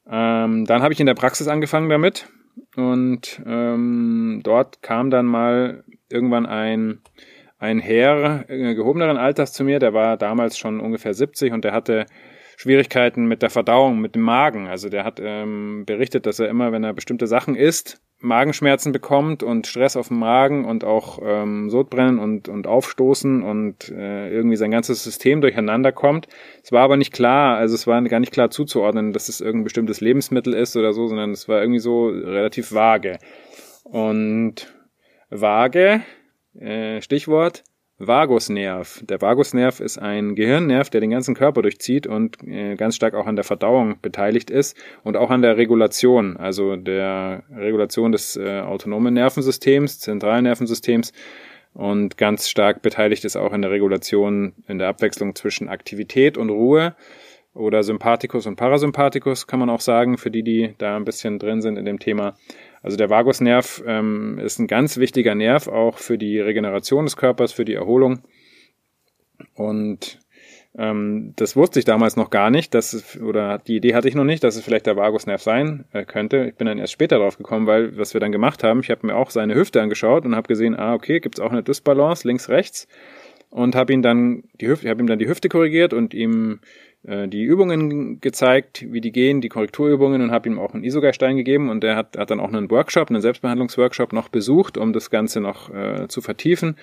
Ähm, 0.08 0.66
dann 0.66 0.82
habe 0.82 0.92
ich 0.92 1.00
in 1.00 1.06
der 1.06 1.14
Praxis 1.14 1.48
angefangen 1.48 1.88
damit 1.88 2.28
und 2.76 3.42
ähm, 3.44 4.40
dort 4.44 4.82
kam 4.82 5.10
dann 5.10 5.26
mal 5.26 5.82
irgendwann 6.08 6.46
ein 6.46 7.00
ein 7.58 7.80
Herr 7.80 8.48
äh, 8.48 8.74
gehobeneren 8.74 9.16
Alters 9.18 9.52
zu 9.52 9.64
mir, 9.64 9.80
der 9.80 9.92
war 9.92 10.16
damals 10.16 10.56
schon 10.56 10.80
ungefähr 10.80 11.12
70 11.12 11.52
und 11.52 11.64
der 11.64 11.72
hatte 11.72 12.06
Schwierigkeiten 12.60 13.24
mit 13.24 13.40
der 13.40 13.48
Verdauung, 13.48 14.00
mit 14.02 14.14
dem 14.14 14.20
Magen. 14.20 14.68
Also 14.68 14.90
der 14.90 15.04
hat 15.04 15.18
ähm, 15.18 15.84
berichtet, 15.86 16.26
dass 16.26 16.40
er 16.40 16.50
immer, 16.50 16.72
wenn 16.72 16.84
er 16.84 16.92
bestimmte 16.92 17.26
Sachen 17.26 17.56
isst, 17.56 18.02
Magenschmerzen 18.18 18.92
bekommt 18.92 19.42
und 19.42 19.66
Stress 19.66 19.96
auf 19.96 20.08
dem 20.08 20.18
Magen 20.18 20.66
und 20.66 20.84
auch 20.84 21.20
ähm, 21.24 21.70
Sodbrennen 21.70 22.18
und, 22.18 22.50
und 22.50 22.66
Aufstoßen 22.66 23.42
und 23.42 23.88
äh, 23.88 24.28
irgendwie 24.28 24.56
sein 24.56 24.70
ganzes 24.70 25.02
System 25.02 25.40
durcheinander 25.40 25.90
kommt. 25.90 26.28
Es 26.62 26.70
war 26.70 26.82
aber 26.82 26.98
nicht 26.98 27.14
klar, 27.14 27.56
also 27.56 27.74
es 27.74 27.86
war 27.86 28.02
gar 28.02 28.20
nicht 28.20 28.32
klar 28.34 28.50
zuzuordnen, 28.50 29.14
dass 29.14 29.30
es 29.30 29.40
irgendein 29.40 29.64
bestimmtes 29.64 30.02
Lebensmittel 30.02 30.52
ist 30.52 30.76
oder 30.76 30.92
so, 30.92 31.06
sondern 31.06 31.30
es 31.30 31.48
war 31.48 31.62
irgendwie 31.62 31.80
so 31.80 32.08
relativ 32.08 32.74
vage. 32.74 33.16
Und 33.84 34.70
vage, 35.30 36.02
äh, 36.58 37.00
Stichwort, 37.00 37.64
Vagusnerv. 38.00 39.02
Der 39.04 39.20
Vagusnerv 39.20 39.78
ist 39.80 39.98
ein 39.98 40.34
Gehirnnerv, 40.34 40.88
der 40.88 41.02
den 41.02 41.10
ganzen 41.10 41.34
Körper 41.34 41.60
durchzieht 41.60 42.06
und 42.06 42.42
äh, 42.42 42.74
ganz 42.74 42.96
stark 42.96 43.14
auch 43.14 43.26
an 43.26 43.36
der 43.36 43.44
Verdauung 43.44 44.00
beteiligt 44.00 44.50
ist 44.50 44.76
und 45.04 45.18
auch 45.18 45.30
an 45.30 45.42
der 45.42 45.58
Regulation, 45.58 46.38
also 46.38 46.76
der 46.76 47.44
Regulation 47.54 48.10
des 48.10 48.36
äh, 48.36 48.60
autonomen 48.60 49.12
Nervensystems, 49.12 50.00
zentralen 50.00 50.44
Nervensystems 50.44 51.12
und 51.74 52.16
ganz 52.16 52.48
stark 52.48 52.80
beteiligt 52.80 53.26
ist 53.26 53.36
auch 53.36 53.52
in 53.52 53.60
der 53.60 53.70
Regulation, 53.70 54.54
in 54.66 54.78
der 54.78 54.88
Abwechslung 54.88 55.34
zwischen 55.34 55.68
Aktivität 55.68 56.38
und 56.38 56.48
Ruhe 56.48 56.96
oder 57.52 57.82
Sympathikus 57.82 58.46
und 58.46 58.56
Parasympathikus 58.56 59.46
kann 59.46 59.60
man 59.60 59.70
auch 59.70 59.80
sagen, 59.80 60.16
für 60.16 60.30
die, 60.30 60.42
die 60.42 60.74
da 60.78 60.96
ein 60.96 61.04
bisschen 61.04 61.38
drin 61.38 61.60
sind 61.60 61.76
in 61.76 61.84
dem 61.84 61.98
Thema. 61.98 62.36
Also 62.82 62.96
der 62.96 63.10
Vagusnerv 63.10 63.82
ähm, 63.86 64.38
ist 64.38 64.58
ein 64.58 64.66
ganz 64.66 64.96
wichtiger 64.96 65.34
Nerv 65.34 65.68
auch 65.68 65.98
für 65.98 66.16
die 66.16 66.40
Regeneration 66.40 67.04
des 67.04 67.16
Körpers, 67.16 67.52
für 67.52 67.64
die 67.64 67.74
Erholung. 67.74 68.20
Und 69.54 70.18
ähm, 70.78 71.32
das 71.36 71.56
wusste 71.56 71.78
ich 71.78 71.84
damals 71.84 72.16
noch 72.16 72.30
gar 72.30 72.50
nicht, 72.50 72.74
dass 72.74 72.92
es, 72.92 73.20
oder 73.20 73.58
die 73.58 73.76
Idee 73.76 73.94
hatte 73.94 74.08
ich 74.08 74.14
noch 74.14 74.24
nicht, 74.24 74.44
dass 74.44 74.56
es 74.56 74.64
vielleicht 74.64 74.86
der 74.86 74.96
Vagusnerv 74.96 75.42
sein 75.42 75.84
äh, 75.92 76.04
könnte. 76.04 76.46
Ich 76.46 76.54
bin 76.54 76.66
dann 76.66 76.78
erst 76.78 76.92
später 76.92 77.18
drauf 77.18 77.36
gekommen, 77.36 77.66
weil 77.66 77.98
was 77.98 78.14
wir 78.14 78.20
dann 78.20 78.32
gemacht 78.32 78.62
haben, 78.62 78.80
ich 78.80 78.90
habe 78.90 79.06
mir 79.06 79.16
auch 79.16 79.30
seine 79.30 79.54
Hüfte 79.54 79.82
angeschaut 79.82 80.24
und 80.24 80.36
habe 80.36 80.48
gesehen, 80.48 80.78
ah 80.78 80.94
okay, 80.94 81.20
gibt's 81.20 81.40
auch 81.40 81.50
eine 81.50 81.62
Dysbalance 81.62 82.26
links 82.26 82.48
rechts 82.48 82.86
und 83.50 83.74
habe 83.74 83.92
ihn 83.92 84.02
dann 84.02 84.44
die 84.60 84.68
Hüfte, 84.68 84.86
ich 84.86 84.90
habe 84.90 85.02
ihm 85.02 85.08
dann 85.08 85.18
die 85.18 85.28
Hüfte 85.28 85.48
korrigiert 85.48 85.92
und 85.92 86.14
ihm 86.14 86.60
die 87.02 87.42
Übungen 87.42 88.20
gezeigt, 88.20 88.84
wie 88.92 89.00
die 89.00 89.12
gehen, 89.12 89.40
die 89.40 89.48
Korrekturübungen 89.48 90.20
und 90.20 90.30
habe 90.30 90.48
ihm 90.50 90.58
auch 90.58 90.74
einen 90.74 90.84
Isogai-Stein 90.84 91.36
gegeben 91.36 91.70
und 91.70 91.82
er 91.82 91.96
hat, 91.96 92.18
hat 92.18 92.30
dann 92.30 92.40
auch 92.40 92.48
einen 92.48 92.70
Workshop, 92.70 93.08
einen 93.08 93.22
Selbstbehandlungsworkshop 93.22 94.12
noch 94.12 94.28
besucht, 94.28 94.76
um 94.76 94.92
das 94.92 95.08
Ganze 95.08 95.40
noch 95.40 95.72
äh, 95.72 96.08
zu 96.08 96.20
vertiefen 96.20 96.76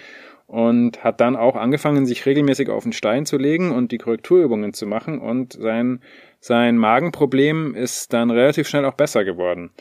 und 0.47 1.03
hat 1.03 1.19
dann 1.19 1.36
auch 1.36 1.55
angefangen, 1.55 2.05
sich 2.05 2.25
regelmäßig 2.25 2.69
auf 2.69 2.83
den 2.83 2.93
Stein 2.93 3.25
zu 3.25 3.38
legen 3.38 3.71
und 3.71 3.91
die 3.91 3.97
Korrekturübungen 3.97 4.74
zu 4.74 4.88
machen 4.88 5.19
und 5.19 5.53
sein, 5.53 6.00
sein 6.39 6.77
Magenproblem 6.77 7.75
ist 7.75 8.13
dann 8.13 8.31
relativ 8.31 8.67
schnell 8.67 8.86
auch 8.86 8.95
besser 8.95 9.25
geworden. 9.25 9.71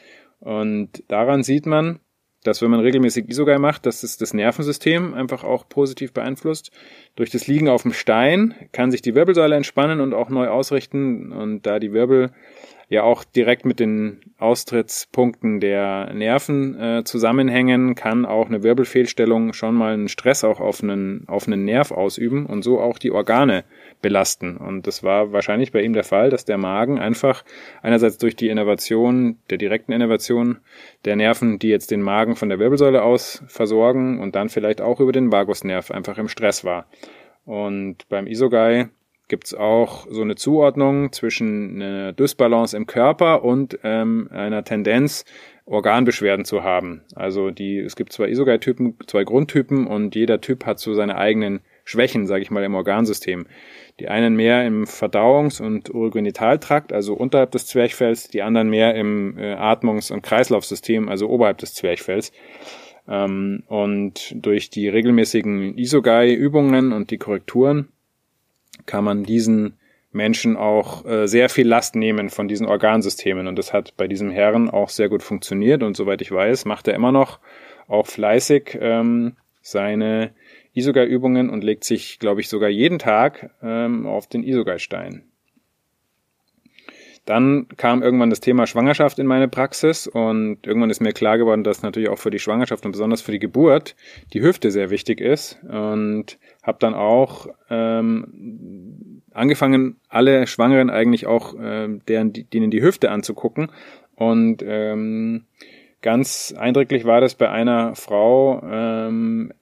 Und 0.41 1.03
daran 1.09 1.45
sieht 1.45 1.67
man, 1.67 2.01
dass 2.47 2.63
wenn 2.63 2.71
man 2.71 2.81
regelmäßig 2.81 3.29
Isogai 3.29 3.59
macht, 3.59 3.87
dass 3.87 4.03
es 4.03 4.17
das 4.17 4.35
Nervensystem 4.35 5.15
einfach 5.15 5.45
auch 5.45 5.69
positiv 5.69 6.13
beeinflusst. 6.13 6.71
Durch 7.17 7.31
das 7.31 7.47
Liegen 7.47 7.69
auf 7.69 7.83
dem 7.83 7.93
Stein 7.93 8.55
kann 8.73 8.91
sich 8.91 9.03
die 9.03 9.15
Wirbelsäule 9.15 9.57
entspannen 9.57 10.01
und 10.01 10.15
auch 10.15 10.29
neu 10.29 10.49
ausrichten 10.49 11.33
und 11.33 11.67
da 11.67 11.79
die 11.79 11.93
Wirbel 11.93 12.31
ja 12.89 13.03
auch 13.03 13.25
direkt 13.25 13.65
mit 13.65 13.81
den 13.81 14.21
Austrittspunkten 14.39 15.59
der 15.59 16.13
Nerven 16.15 16.79
äh, 16.81 17.05
zusammenhängen, 17.05 17.97
kann 17.97 18.25
auch 18.25 18.47
eine 18.47 18.63
Wirbelfehlstellung 18.63 19.53
schon 19.55 19.75
mal 19.75 19.95
einen 19.95 20.09
Stress 20.09 20.45
auch 20.45 20.61
auf 20.61 20.83
einen, 20.83 21.25
auf 21.27 21.49
einen 21.49 21.65
Nerv 21.65 21.91
ausüben 21.91 22.47
und 22.47 22.63
so 22.63 22.81
auch 22.81 22.99
die 22.99 23.11
Organe 23.11 23.65
belasten. 24.03 24.57
Und 24.57 24.87
das 24.87 25.03
war 25.03 25.33
wahrscheinlich 25.33 25.73
bei 25.73 25.83
ihm 25.83 25.95
der 25.95 26.05
Fall, 26.05 26.31
dass 26.31 26.45
der 26.45 26.59
Magen 26.59 26.99
einfach 27.01 27.45
einerseits 27.83 28.19
durch 28.19 28.37
die 28.37 28.49
Innervation, 28.49 29.39
der 29.51 29.59
direkten 29.59 29.91
Innervation 29.91 30.59
der 31.05 31.17
Nerven, 31.17 31.59
die 31.59 31.69
jetzt 31.69 31.91
den 31.91 32.03
Magen 32.03 32.37
von 32.37 32.49
der 32.49 32.61
Wirbelsäule 32.61 33.03
aus 33.03 33.43
versorgen 33.49 34.21
und 34.21 34.37
dann 34.37 34.49
vielleicht 34.49 34.81
auch 34.81 35.01
über 35.01 35.13
den 35.13 35.33
Vagusnerv 35.33 35.91
einfach 35.91 36.19
im 36.19 36.29
Stress 36.29 36.65
war. 36.65 36.87
Und 37.45 38.09
beim 38.09 38.27
Isogai 38.27 38.91
gibt's 39.29 39.55
auch 39.55 40.07
so 40.11 40.23
eine 40.23 40.37
Zuordnung 40.37 41.13
zwischen 41.13 41.83
einer 41.83 42.13
Dysbalance 42.13 42.77
im 42.77 42.87
Körper 42.87 43.43
und 43.45 43.79
ähm, 43.83 44.29
einer 44.31 44.65
Tendenz, 44.65 45.25
Organbeschwerden 45.69 46.45
zu 46.45 46.63
haben. 46.63 47.03
Also 47.17 47.51
die, 47.51 47.79
es 47.79 47.97
gibt 47.97 48.13
zwei 48.13 48.29
Isogai-Typen, 48.29 48.97
zwei 49.09 49.25
Grundtypen 49.25 49.89
und 49.89 50.15
jeder 50.15 50.41
Typ 50.41 50.65
hat 50.65 50.79
so 50.79 50.95
seine 50.95 51.17
eigenen 51.17 51.61
Schwächen, 51.85 52.27
sage 52.27 52.43
ich 52.43 52.53
mal, 52.53 52.63
im 52.63 52.77
Organsystem. 52.77 53.47
Die 53.99 54.09
einen 54.09 54.37
mehr 54.37 54.65
im 54.65 54.85
Verdauungs- 54.85 55.61
und 55.61 55.93
Urogenitaltrakt, 55.93 56.93
also 56.93 57.15
unterhalb 57.15 57.51
des 57.51 57.67
Zwerchfells, 57.67 58.29
die 58.29 58.43
anderen 58.43 58.71
mehr 58.71 58.95
im 58.95 59.37
äh, 59.39 59.55
Atmungs- 59.55 60.13
und 60.13 60.23
Kreislaufsystem, 60.23 61.09
also 61.09 61.29
oberhalb 61.29 61.59
des 61.59 61.75
Zwerchfells. 61.75 62.31
Ähm, 63.09 63.65
und 63.67 64.37
durch 64.37 64.71
die 64.71 64.89
regelmäßigen 64.89 65.77
Isogai-Übungen 65.77 66.93
und 66.93 67.11
die 67.11 67.19
Korrekturen 67.19 67.89
kann 68.87 69.05
man 69.05 69.25
diesen 69.25 69.79
Menschen 70.13 70.57
auch 70.57 71.05
äh, 71.05 71.27
sehr 71.29 71.49
viel 71.49 71.69
Last 71.69 71.95
nehmen 71.95 72.31
von 72.31 72.49
diesen 72.49 72.67
Organsystemen. 72.67 73.47
Und 73.47 73.57
das 73.57 73.73
hat 73.73 73.97
bei 73.97 74.09
diesem 74.09 74.31
Herrn 74.31 74.71
auch 74.71 74.89
sehr 74.89 75.09
gut 75.09 75.23
funktioniert. 75.23 75.83
Und 75.83 75.97
soweit 75.97 76.23
ich 76.23 76.33
weiß, 76.33 76.65
macht 76.65 76.89
er 76.89 76.95
immer 76.95 77.13
noch 77.13 77.39
auch 77.87 78.07
fleißig 78.07 78.79
ähm, 78.81 79.37
seine 79.61 80.33
Isogai-Übungen 80.75 81.51
und 81.51 81.65
legt 81.65 81.85
sich, 81.85 82.19
glaube 82.19 82.41
ich, 82.41 82.49
sogar 82.49 82.69
jeden 82.69 82.99
Tag 82.99 83.51
ähm, 83.63 84.07
auf 84.07 84.27
den 84.27 84.43
Isogai-Stein. 84.43 85.25
Dann 87.27 87.67
kam 87.77 88.03
irgendwann 88.03 88.31
das 88.31 88.39
Thema 88.39 88.69
Schwangerschaft 88.69 89.19
in 89.19 89.27
meine 89.27 89.49
Praxis 89.49 90.07
und 90.07 90.65
irgendwann 90.65 90.91
ist 90.91 91.01
mir 91.01 91.13
klar 91.13 91.39
geworden, 91.39 91.65
dass 91.65 91.83
natürlich 91.83 92.09
auch 92.09 92.19
für 92.19 92.31
die 92.31 92.39
Schwangerschaft 92.39 92.87
und 92.87 92.93
besonders 92.93 93.21
für 93.21 93.33
die 93.33 93.41
Geburt 93.41 93.97
die 94.33 94.43
Hüfte 94.43 94.71
sehr 94.71 94.91
wichtig 94.91 95.21
ist 95.21 95.59
und 95.65 96.39
habe 96.63 96.79
dann 96.79 96.95
auch 96.95 97.49
ähm, 97.69 99.23
angefangen, 99.33 99.97
alle 100.09 100.47
Schwangeren 100.47 100.89
eigentlich 100.89 101.27
auch 101.27 101.59
äh, 101.59 101.89
deren, 102.07 102.33
denen 102.33 102.71
die 102.71 102.83
Hüfte 102.83 103.11
anzugucken 103.11 103.73
und 104.15 104.63
ähm, 104.65 105.47
ganz 106.03 106.55
eindrücklich 106.57 107.05
war 107.05 107.21
das 107.21 107.35
bei 107.35 107.51
einer 107.51 107.97
Frau 107.97 108.63
ähm, 108.63 109.53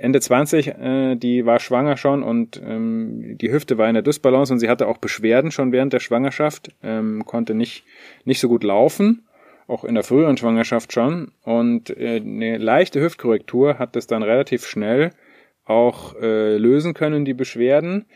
Ende 0.00 0.20
20, 0.20 0.68
äh, 0.68 1.16
die 1.16 1.44
war 1.44 1.60
schwanger 1.60 1.96
schon 1.96 2.22
und 2.22 2.60
ähm, 2.64 3.36
die 3.38 3.52
Hüfte 3.52 3.76
war 3.76 3.88
in 3.88 3.94
der 3.94 4.02
Dysbalance 4.02 4.52
und 4.52 4.58
sie 4.58 4.68
hatte 4.68 4.88
auch 4.88 4.98
Beschwerden 4.98 5.50
schon 5.50 5.72
während 5.72 5.92
der 5.92 6.00
Schwangerschaft, 6.00 6.74
ähm, 6.82 7.24
konnte 7.26 7.54
nicht, 7.54 7.84
nicht 8.24 8.40
so 8.40 8.48
gut 8.48 8.64
laufen, 8.64 9.26
auch 9.66 9.84
in 9.84 9.94
der 9.94 10.02
früheren 10.04 10.38
Schwangerschaft 10.38 10.92
schon. 10.92 11.32
Und 11.42 11.90
äh, 11.90 12.16
eine 12.16 12.56
leichte 12.56 13.00
Hüftkorrektur 13.00 13.78
hat 13.78 13.94
das 13.94 14.06
dann 14.06 14.22
relativ 14.22 14.66
schnell 14.66 15.10
auch 15.64 16.14
äh, 16.16 16.56
lösen 16.56 16.94
können, 16.94 17.24
die 17.24 17.34
Beschwerden. 17.34 18.06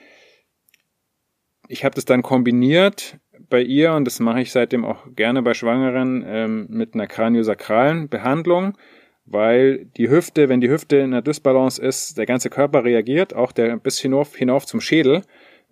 Ich 1.69 1.85
habe 1.85 1.95
das 1.95 2.07
dann 2.07 2.23
kombiniert 2.23 3.19
bei 3.51 3.61
ihr 3.61 3.93
und 3.93 4.07
das 4.07 4.21
mache 4.21 4.41
ich 4.41 4.53
seitdem 4.53 4.85
auch 4.85 5.07
gerne 5.15 5.43
bei 5.43 5.53
Schwangeren 5.53 6.25
ähm, 6.27 6.67
mit 6.71 6.95
einer 6.95 7.07
kraniosakralen 7.07 8.09
Behandlung 8.09 8.77
weil 9.27 9.87
die 9.97 10.11
Hüfte, 10.11 10.49
wenn 10.49 10.61
die 10.61 10.71
Hüfte 10.71 10.97
in 10.97 11.13
der 11.13 11.23
Dysbalance 11.23 11.81
ist, 11.81 12.19
der 12.19 12.27
ganze 12.27 12.51
Körper 12.51 12.85
reagiert, 12.85 13.35
auch 13.35 13.53
der 13.53 13.77
bis 13.77 13.99
hinauf, 13.99 14.37
hinauf 14.37 14.67
zum 14.67 14.81
Schädel. 14.81 15.23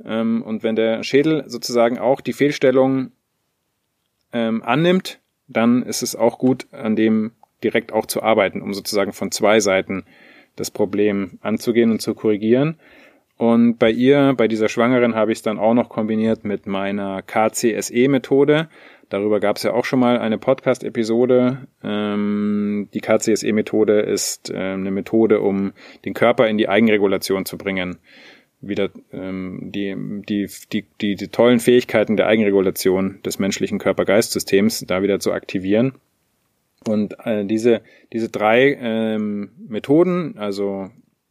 Ähm, 0.05 0.43
und 0.43 0.63
wenn 0.63 0.77
der 0.77 1.03
Schädel 1.03 1.45
sozusagen 1.47 1.99
auch 1.99 2.21
die 2.21 2.33
Fehlstellung 2.33 3.13
ähm, 4.33 4.63
annimmt, 4.63 5.21
dann 5.49 5.83
ist 5.83 6.03
es 6.03 6.17
auch 6.17 6.39
gut, 6.39 6.67
an 6.73 6.97
dem 6.97 7.33
direkt 7.63 7.93
auch 7.93 8.07
zu 8.07 8.23
arbeiten, 8.23 8.63
um 8.63 8.75
sozusagen 8.75 9.13
von 9.13 9.31
zwei 9.31 9.61
Seiten 9.61 10.05
das 10.57 10.71
Problem 10.71 11.39
anzugehen 11.43 11.91
und 11.91 12.01
zu 12.01 12.15
korrigieren. 12.15 12.79
Und 13.37 13.79
bei 13.79 13.91
ihr, 13.91 14.35
bei 14.37 14.47
dieser 14.47 14.69
Schwangeren, 14.69 15.15
habe 15.15 15.33
ich 15.33 15.39
es 15.39 15.43
dann 15.43 15.59
auch 15.59 15.75
noch 15.75 15.89
kombiniert 15.89 16.45
mit 16.45 16.67
meiner 16.67 17.23
KCSE-Methode. 17.23 18.69
Darüber 19.13 19.41
gab 19.41 19.59
es 19.59 19.63
ja 19.63 19.75
auch 19.75 19.85
schon 19.85 19.99
mal 19.99 20.19
eine 20.19 20.39
Podcast-Episode. 20.39 21.69
Ähm, 21.85 22.89
die 22.95 23.01
KCSE-Methode 23.01 24.01
ist 24.01 24.49
äh, 24.49 24.57
eine 24.57 24.91
Methode, 24.91 25.41
um 25.41 25.75
den 26.07 26.15
Körper 26.15 26.49
in 26.49 26.57
die 26.57 26.71
Eigenregulation 26.71 27.45
zu 27.45 27.59
bringen. 27.59 27.99
Wieder 28.63 28.89
ähm, 29.13 29.71
die, 29.71 29.95
die, 30.27 30.49
die, 30.73 30.87
die, 31.03 31.17
die 31.17 31.29
tollen 31.29 31.61
Fähigkeiten 31.61 32.17
der 32.17 32.27
Eigenregulation 32.27 33.21
des 33.23 33.39
menschlichen 33.39 33.79
Körper-Geist-Systems 33.79 34.87
da 34.89 35.03
wieder 35.03 35.21
zu 35.21 35.33
aktivieren. 35.33 35.93
Und 36.89 37.15
äh, 37.27 37.45
diese, 37.45 37.83
diese 38.15 38.31
drei 38.31 38.79
ähm, 38.81 39.51
Methoden, 39.69 40.39
also 40.39 40.89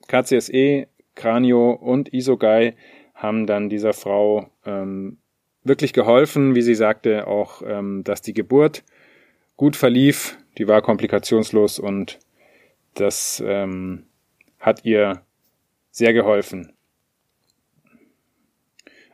KCSE, 0.08 0.86
Kranio 1.16 1.72
und 1.72 2.14
Isogai, 2.14 2.76
haben 3.16 3.48
dann 3.48 3.70
dieser 3.70 3.94
Frau 3.94 4.52
ähm, 4.68 5.18
wirklich 5.64 5.94
geholfen, 5.94 6.56
wie 6.56 6.62
sie 6.62 6.76
sagte, 6.76 7.28
auch, 7.28 7.62
ähm, 7.66 8.04
dass 8.04 8.22
die 8.22 8.34
Geburt 8.34 8.84
gut 9.58 9.76
verlief, 9.76 10.38
die 10.58 10.68
war 10.68 10.82
komplikationslos 10.82 11.80
und 11.80 12.20
das 12.94 13.42
ähm, 13.46 14.06
hat 14.60 14.86
ihr 14.86 15.22
sehr 15.92 16.14
geholfen. 16.14 16.74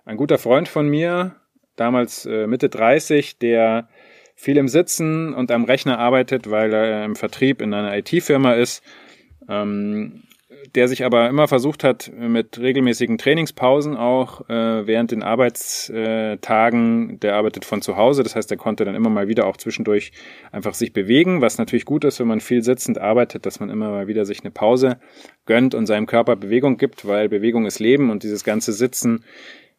Ein 0.06 0.18
guter 0.18 0.38
Freund 0.38 0.70
von 0.70 0.88
mir, 0.88 1.36
damals 1.76 2.26
äh, 2.26 2.48
Mitte 2.48 2.70
30, 2.70 3.40
der 3.40 3.90
viel 4.36 4.58
im 4.58 4.68
Sitzen 4.68 5.34
und 5.34 5.52
am 5.52 5.66
Rechner 5.66 6.00
arbeitet, 6.00 6.50
weil 6.50 6.74
er 6.74 7.04
im 7.04 7.16
Vertrieb 7.16 7.62
in 7.62 7.74
einer 7.74 7.98
IT-Firma 7.98 8.54
ist, 8.54 8.84
ähm, 9.50 10.24
der 10.76 10.88
sich 10.88 11.04
aber 11.04 11.30
immer 11.30 11.48
versucht 11.48 11.84
hat, 11.84 12.12
mit 12.18 12.60
regelmäßigen 12.60 13.18
Trainingspausen 13.18 13.96
auch 13.96 14.50
äh, 14.50 14.88
während 14.88 15.12
den 15.12 15.24
Arbeitstagen, 15.24 17.20
der 17.20 17.36
arbeitet 17.36 17.66
von 17.66 17.82
zu 17.82 17.98
Hause, 17.98 18.24
das 18.24 18.36
heißt, 18.36 18.50
er 18.52 18.58
konnte 18.58 18.86
dann 18.86 18.96
immer 18.96 19.10
mal 19.10 19.28
wieder 19.28 19.48
auch 19.48 19.58
zwischendurch 19.58 20.12
einfach 20.52 20.74
sich 20.74 20.94
bewegen, 20.94 21.42
was 21.42 21.58
natürlich 21.58 21.86
gut 21.86 22.04
ist, 22.04 22.20
wenn 22.20 22.28
man 22.28 22.42
viel 22.42 22.64
sitzend 22.64 22.98
arbeitet, 22.98 23.46
dass 23.46 23.60
man 23.60 23.70
immer 23.70 23.90
mal 23.90 24.08
wieder 24.08 24.26
sich 24.26 24.42
eine 24.42 24.52
Pause 24.52 25.00
gönnt 25.46 25.76
und 25.76 25.86
seinem 25.86 26.06
Körper 26.06 26.36
Bewegung 26.36 26.78
gibt, 26.78 27.08
weil 27.08 27.30
Bewegung 27.30 27.66
ist 27.66 27.80
Leben 27.80 28.10
und 28.10 28.24
dieses 28.24 28.44
ganze 28.44 28.74
Sitzen 28.74 29.24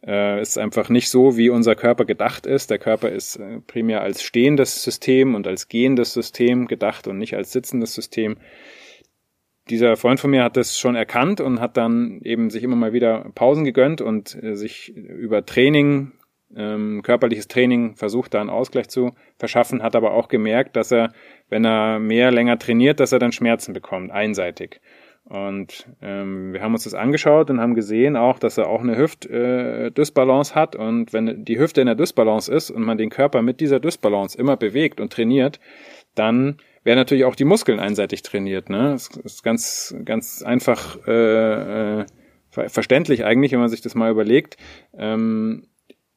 äh, 0.06 0.40
ist 0.40 0.58
einfach 0.58 0.88
nicht 0.88 1.10
so, 1.10 1.36
wie 1.36 1.50
unser 1.50 1.74
Körper 1.74 2.04
gedacht 2.04 2.46
ist. 2.46 2.70
Der 2.70 2.78
Körper 2.78 3.10
ist 3.10 3.36
äh, 3.36 3.60
primär 3.66 4.02
als 4.02 4.22
stehendes 4.22 4.82
System 4.82 5.34
und 5.34 5.46
als 5.46 5.68
gehendes 5.68 6.12
System 6.12 6.66
gedacht 6.66 7.08
und 7.08 7.18
nicht 7.18 7.34
als 7.34 7.52
sitzendes 7.52 7.94
System 7.94 8.36
dieser 9.70 9.96
Freund 9.96 10.20
von 10.20 10.30
mir 10.30 10.44
hat 10.44 10.56
das 10.56 10.78
schon 10.78 10.96
erkannt 10.96 11.40
und 11.40 11.60
hat 11.60 11.76
dann 11.76 12.20
eben 12.22 12.50
sich 12.50 12.62
immer 12.62 12.76
mal 12.76 12.92
wieder 12.92 13.30
Pausen 13.34 13.64
gegönnt 13.64 14.00
und 14.00 14.36
äh, 14.42 14.54
sich 14.54 14.88
über 14.94 15.44
Training, 15.44 16.12
ähm, 16.56 17.02
körperliches 17.02 17.48
Training 17.48 17.96
versucht, 17.96 18.34
da 18.34 18.40
einen 18.40 18.50
Ausgleich 18.50 18.88
zu 18.88 19.12
verschaffen, 19.38 19.82
hat 19.82 19.96
aber 19.96 20.12
auch 20.12 20.28
gemerkt, 20.28 20.76
dass 20.76 20.92
er, 20.92 21.12
wenn 21.48 21.64
er 21.64 21.98
mehr 21.98 22.30
länger 22.30 22.58
trainiert, 22.58 23.00
dass 23.00 23.12
er 23.12 23.18
dann 23.18 23.32
Schmerzen 23.32 23.72
bekommt, 23.72 24.10
einseitig. 24.10 24.80
Und 25.28 25.86
ähm, 26.00 26.54
wir 26.54 26.62
haben 26.62 26.72
uns 26.72 26.84
das 26.84 26.94
angeschaut 26.94 27.50
und 27.50 27.60
haben 27.60 27.74
gesehen 27.74 28.16
auch, 28.16 28.38
dass 28.38 28.56
er 28.56 28.68
auch 28.68 28.80
eine 28.80 28.96
Hüft-Dysbalance 28.96 30.52
äh, 30.52 30.54
hat. 30.54 30.74
Und 30.74 31.12
wenn 31.12 31.44
die 31.44 31.58
Hüfte 31.58 31.82
in 31.82 31.86
der 31.86 31.96
Dysbalance 31.96 32.50
ist 32.50 32.70
und 32.70 32.82
man 32.82 32.96
den 32.96 33.10
Körper 33.10 33.42
mit 33.42 33.60
dieser 33.60 33.78
Dysbalance 33.78 34.38
immer 34.38 34.56
bewegt 34.56 35.02
und 35.02 35.12
trainiert, 35.12 35.60
dann 36.14 36.56
werden 36.88 36.98
natürlich 36.98 37.26
auch 37.26 37.36
die 37.36 37.44
Muskeln 37.44 37.80
einseitig 37.80 38.22
trainiert. 38.22 38.70
Ne? 38.70 38.92
Das 38.92 39.08
ist 39.22 39.42
ganz, 39.42 39.94
ganz 40.06 40.42
einfach 40.42 40.96
äh, 41.06 42.00
äh, 42.00 42.06
verständlich 42.50 43.26
eigentlich, 43.26 43.52
wenn 43.52 43.60
man 43.60 43.68
sich 43.68 43.82
das 43.82 43.94
mal 43.94 44.10
überlegt. 44.10 44.56
Ähm, 44.96 45.66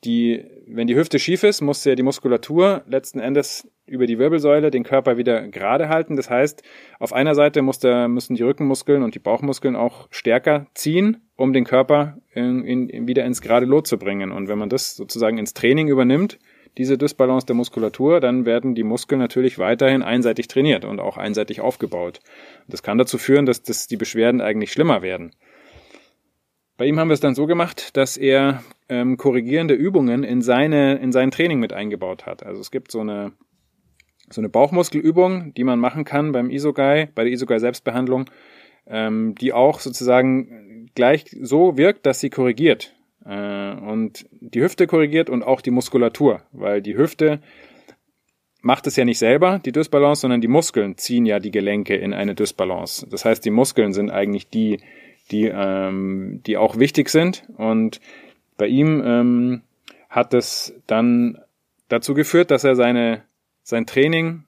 die, 0.06 0.46
wenn 0.66 0.88
die 0.88 0.96
Hüfte 0.96 1.20
schief 1.20 1.44
ist, 1.44 1.60
muss 1.60 1.84
ja 1.84 1.96
die 1.96 2.04
Muskulatur 2.04 2.84
letzten 2.88 3.20
Endes 3.20 3.70
über 3.86 4.08
die 4.08 4.18
Wirbelsäule 4.18 4.72
den 4.72 4.84
Körper 4.84 5.18
wieder 5.18 5.46
gerade 5.50 5.90
halten. 5.90 6.16
Das 6.16 6.30
heißt, 6.30 6.64
auf 7.00 7.12
einer 7.12 7.36
Seite 7.36 7.62
muss 7.62 7.80
der, 7.80 8.08
müssen 8.08 8.36
die 8.36 8.44
Rückenmuskeln 8.44 9.04
und 9.04 9.14
die 9.14 9.20
Bauchmuskeln 9.20 9.76
auch 9.76 10.08
stärker 10.10 10.68
ziehen, 10.74 11.18
um 11.36 11.52
den 11.52 11.66
Körper 11.66 12.18
in, 12.34 12.64
in, 12.64 13.08
wieder 13.10 13.26
ins 13.26 13.42
gerade 13.42 13.66
Lot 13.66 13.88
zu 13.88 14.00
bringen. 14.00 14.32
Und 14.32 14.48
wenn 14.48 14.58
man 14.58 14.70
das 14.70 14.96
sozusagen 14.96 15.38
ins 15.38 15.54
Training 15.54 15.90
übernimmt, 15.90 16.40
diese 16.78 16.98
Dysbalance 16.98 17.46
der 17.46 17.56
Muskulatur, 17.56 18.20
dann 18.20 18.46
werden 18.46 18.76
die 18.76 18.84
Muskeln 18.84 19.20
natürlich 19.20 19.60
weiterhin 19.60 20.04
einseitig 20.04 20.48
trainiert 20.48 20.86
und 20.86 21.00
auch 21.00 21.18
einseitig 21.18 21.62
aufgebaut. 21.62 22.20
Das 22.68 22.84
kann 22.84 22.98
dazu 22.98 23.18
führen, 23.18 23.46
dass 23.46 23.62
das 23.62 23.88
die 23.88 23.98
Beschwerden 23.98 24.42
eigentlich 24.42 24.72
schlimmer 24.72 25.02
werden. 25.02 25.36
Bei 26.78 26.86
ihm 26.86 27.00
haben 27.00 27.10
wir 27.10 27.14
es 27.14 27.20
dann 27.20 27.36
so 27.36 27.46
gemacht, 27.46 27.96
dass 27.98 28.18
er 28.18 28.64
ähm, 28.90 29.18
korrigierende 29.18 29.74
Übungen 29.74 30.24
in 30.24 30.42
seine 30.42 30.96
in 30.96 31.12
sein 31.12 31.30
Training 31.30 31.60
mit 31.60 31.74
eingebaut 31.74 32.26
hat. 32.26 32.44
Also 32.44 32.62
es 32.62 32.72
gibt 32.72 32.92
so 32.92 33.02
eine 33.02 33.34
so 34.34 34.42
eine 34.42 34.50
Bauchmuskelübung, 34.50 35.54
die 35.54 35.64
man 35.64 35.80
machen 35.80 36.06
kann 36.06 36.32
beim 36.32 36.50
Isogai, 36.50 37.10
bei 37.14 37.24
der 37.24 37.34
Isogai 37.34 37.60
Selbstbehandlung, 37.60 38.30
ähm, 38.88 39.36
die 39.36 39.54
auch 39.54 39.80
sozusagen 39.80 40.90
gleich 40.96 41.26
so 41.42 41.78
wirkt, 41.78 42.06
dass 42.06 42.20
sie 42.20 42.30
korrigiert. 42.30 42.96
Äh, 43.26 43.74
und 43.74 44.26
die 44.40 44.62
Hüfte 44.62 44.88
korrigiert 44.88 45.30
und 45.30 45.44
auch 45.44 45.62
die 45.62 45.72
Muskulatur, 45.72 46.42
weil 46.52 46.82
die 46.82 46.98
Hüfte 46.98 47.40
macht 48.62 48.88
es 48.88 48.96
ja 48.96 49.06
nicht 49.06 49.18
selber, 49.18 49.60
die 49.60 49.72
Dysbalance, 49.72 50.22
sondern 50.22 50.42
die 50.42 50.48
Muskeln 50.48 50.98
ziehen 50.98 51.26
ja 51.26 51.40
die 51.40 51.52
Gelenke 51.52 51.96
in 51.96 52.14
eine 52.14 52.36
Dysbalance. 52.36 53.08
Das 53.10 53.26
heißt, 53.26 53.44
die 53.44 53.50
Muskeln 53.50 53.94
sind 53.94 54.12
eigentlich 54.12 54.50
die, 54.50 54.80
die, 55.32 55.46
ähm, 55.46 56.42
die 56.46 56.58
auch 56.58 56.78
wichtig 56.78 57.10
sind. 57.10 57.44
Und 57.58 58.00
bei 58.58 58.68
ihm 58.68 59.02
ähm, 59.04 59.62
hat 60.10 60.34
es 60.34 60.76
dann 60.88 61.40
dazu 61.90 62.14
geführt, 62.14 62.52
dass 62.52 62.64
er 62.64 62.76
seine, 62.76 63.24
sein 63.64 63.86
Training 63.86 64.44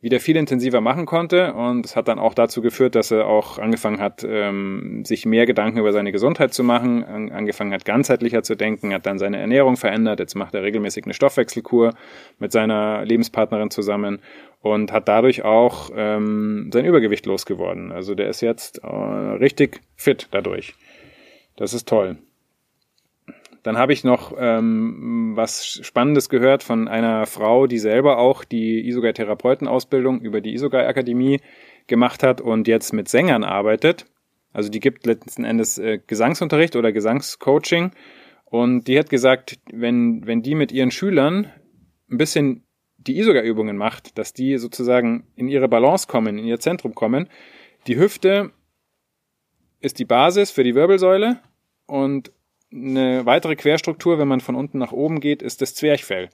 wieder 0.00 0.20
viel 0.20 0.36
intensiver 0.36 0.80
machen 0.80 1.06
konnte 1.06 1.54
und 1.54 1.84
es 1.84 1.96
hat 1.96 2.06
dann 2.06 2.20
auch 2.20 2.34
dazu 2.34 2.62
geführt, 2.62 2.94
dass 2.94 3.10
er 3.10 3.26
auch 3.26 3.58
angefangen 3.58 4.00
hat, 4.00 4.24
ähm, 4.28 5.04
sich 5.04 5.26
mehr 5.26 5.44
Gedanken 5.44 5.78
über 5.78 5.92
seine 5.92 6.12
Gesundheit 6.12 6.54
zu 6.54 6.62
machen, 6.62 7.02
an, 7.04 7.32
angefangen 7.32 7.72
hat, 7.72 7.84
ganzheitlicher 7.84 8.44
zu 8.44 8.54
denken, 8.54 8.94
hat 8.94 9.06
dann 9.06 9.18
seine 9.18 9.38
Ernährung 9.38 9.76
verändert, 9.76 10.20
jetzt 10.20 10.36
macht 10.36 10.54
er 10.54 10.62
regelmäßig 10.62 11.04
eine 11.04 11.14
Stoffwechselkur 11.14 11.94
mit 12.38 12.52
seiner 12.52 13.04
Lebenspartnerin 13.04 13.70
zusammen 13.70 14.20
und 14.60 14.92
hat 14.92 15.08
dadurch 15.08 15.42
auch 15.42 15.90
ähm, 15.94 16.70
sein 16.72 16.84
Übergewicht 16.84 17.26
losgeworden. 17.26 17.90
Also 17.90 18.14
der 18.14 18.28
ist 18.28 18.40
jetzt 18.40 18.78
äh, 18.84 18.86
richtig 18.86 19.80
fit 19.96 20.28
dadurch. 20.30 20.74
Das 21.56 21.74
ist 21.74 21.88
toll. 21.88 22.18
Dann 23.62 23.76
habe 23.76 23.92
ich 23.92 24.04
noch 24.04 24.34
ähm, 24.38 25.32
was 25.34 25.80
Spannendes 25.82 26.28
gehört 26.28 26.62
von 26.62 26.88
einer 26.88 27.26
Frau, 27.26 27.66
die 27.66 27.78
selber 27.78 28.18
auch 28.18 28.44
die 28.44 28.86
Isogai-Therapeutenausbildung 28.86 30.20
über 30.20 30.40
die 30.40 30.54
Isogai-Akademie 30.54 31.40
gemacht 31.86 32.22
hat 32.22 32.40
und 32.40 32.68
jetzt 32.68 32.92
mit 32.92 33.08
Sängern 33.08 33.44
arbeitet. 33.44 34.06
Also 34.52 34.70
die 34.70 34.80
gibt 34.80 35.06
letzten 35.06 35.44
Endes 35.44 35.78
äh, 35.78 35.98
Gesangsunterricht 36.06 36.76
oder 36.76 36.92
Gesangscoaching. 36.92 37.92
Und 38.44 38.88
die 38.88 38.98
hat 38.98 39.10
gesagt, 39.10 39.58
wenn, 39.70 40.26
wenn 40.26 40.42
die 40.42 40.54
mit 40.54 40.72
ihren 40.72 40.90
Schülern 40.90 41.52
ein 42.10 42.18
bisschen 42.18 42.64
die 42.96 43.18
Isogai-Übungen 43.18 43.76
macht, 43.76 44.18
dass 44.18 44.32
die 44.32 44.56
sozusagen 44.58 45.26
in 45.36 45.48
ihre 45.48 45.68
Balance 45.68 46.06
kommen, 46.06 46.38
in 46.38 46.44
ihr 46.44 46.58
Zentrum 46.58 46.94
kommen. 46.94 47.28
Die 47.86 47.96
Hüfte 47.96 48.52
ist 49.80 49.98
die 49.98 50.04
Basis 50.04 50.50
für 50.50 50.64
die 50.64 50.74
Wirbelsäule 50.74 51.40
und 51.86 52.32
eine 52.72 53.26
weitere 53.26 53.56
Querstruktur, 53.56 54.18
wenn 54.18 54.28
man 54.28 54.40
von 54.40 54.54
unten 54.54 54.78
nach 54.78 54.92
oben 54.92 55.20
geht, 55.20 55.42
ist 55.42 55.62
das 55.62 55.74
Zwerchfell. 55.74 56.30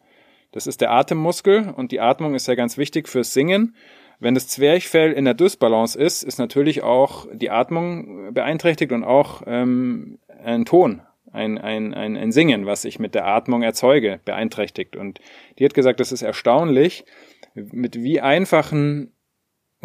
Das 0.53 0.67
ist 0.67 0.81
der 0.81 0.93
Atemmuskel 0.93 1.73
und 1.77 1.93
die 1.93 2.01
Atmung 2.01 2.35
ist 2.35 2.47
ja 2.47 2.55
ganz 2.55 2.79
wichtig 2.79 3.09
fürs 3.09 3.33
Singen. 3.33 3.75
Wenn 4.21 4.35
das 4.35 4.49
Zwerchfell 4.49 5.13
in 5.13 5.25
der 5.25 5.35
Dysbalance 5.35 5.99
ist, 5.99 6.23
ist 6.23 6.39
natürlich 6.39 6.83
auch 6.83 7.27
die 7.33 7.51
Atmung 7.51 8.33
beeinträchtigt 8.33 8.93
und 8.93 9.05
auch 9.05 9.43
ähm, 9.47 10.19
ein 10.45 10.65
Ton, 10.65 11.03
ein, 11.33 11.59
ein, 11.59 11.93
ein, 11.95 12.17
ein 12.17 12.33
Singen, 12.33 12.67
was 12.67 12.85
ich 12.85 12.99
mit 12.99 13.15
der 13.15 13.27
Atmung 13.27 13.63
erzeuge, 13.63 14.21
beeinträchtigt. 14.25 14.95
Und 14.95 15.21
die 15.59 15.65
hat 15.65 15.75
gesagt, 15.75 15.99
das 15.99 16.13
ist 16.13 16.23
erstaunlich, 16.23 17.05
mit 17.55 18.03
wie 18.03 18.21
einfachen 18.21 19.14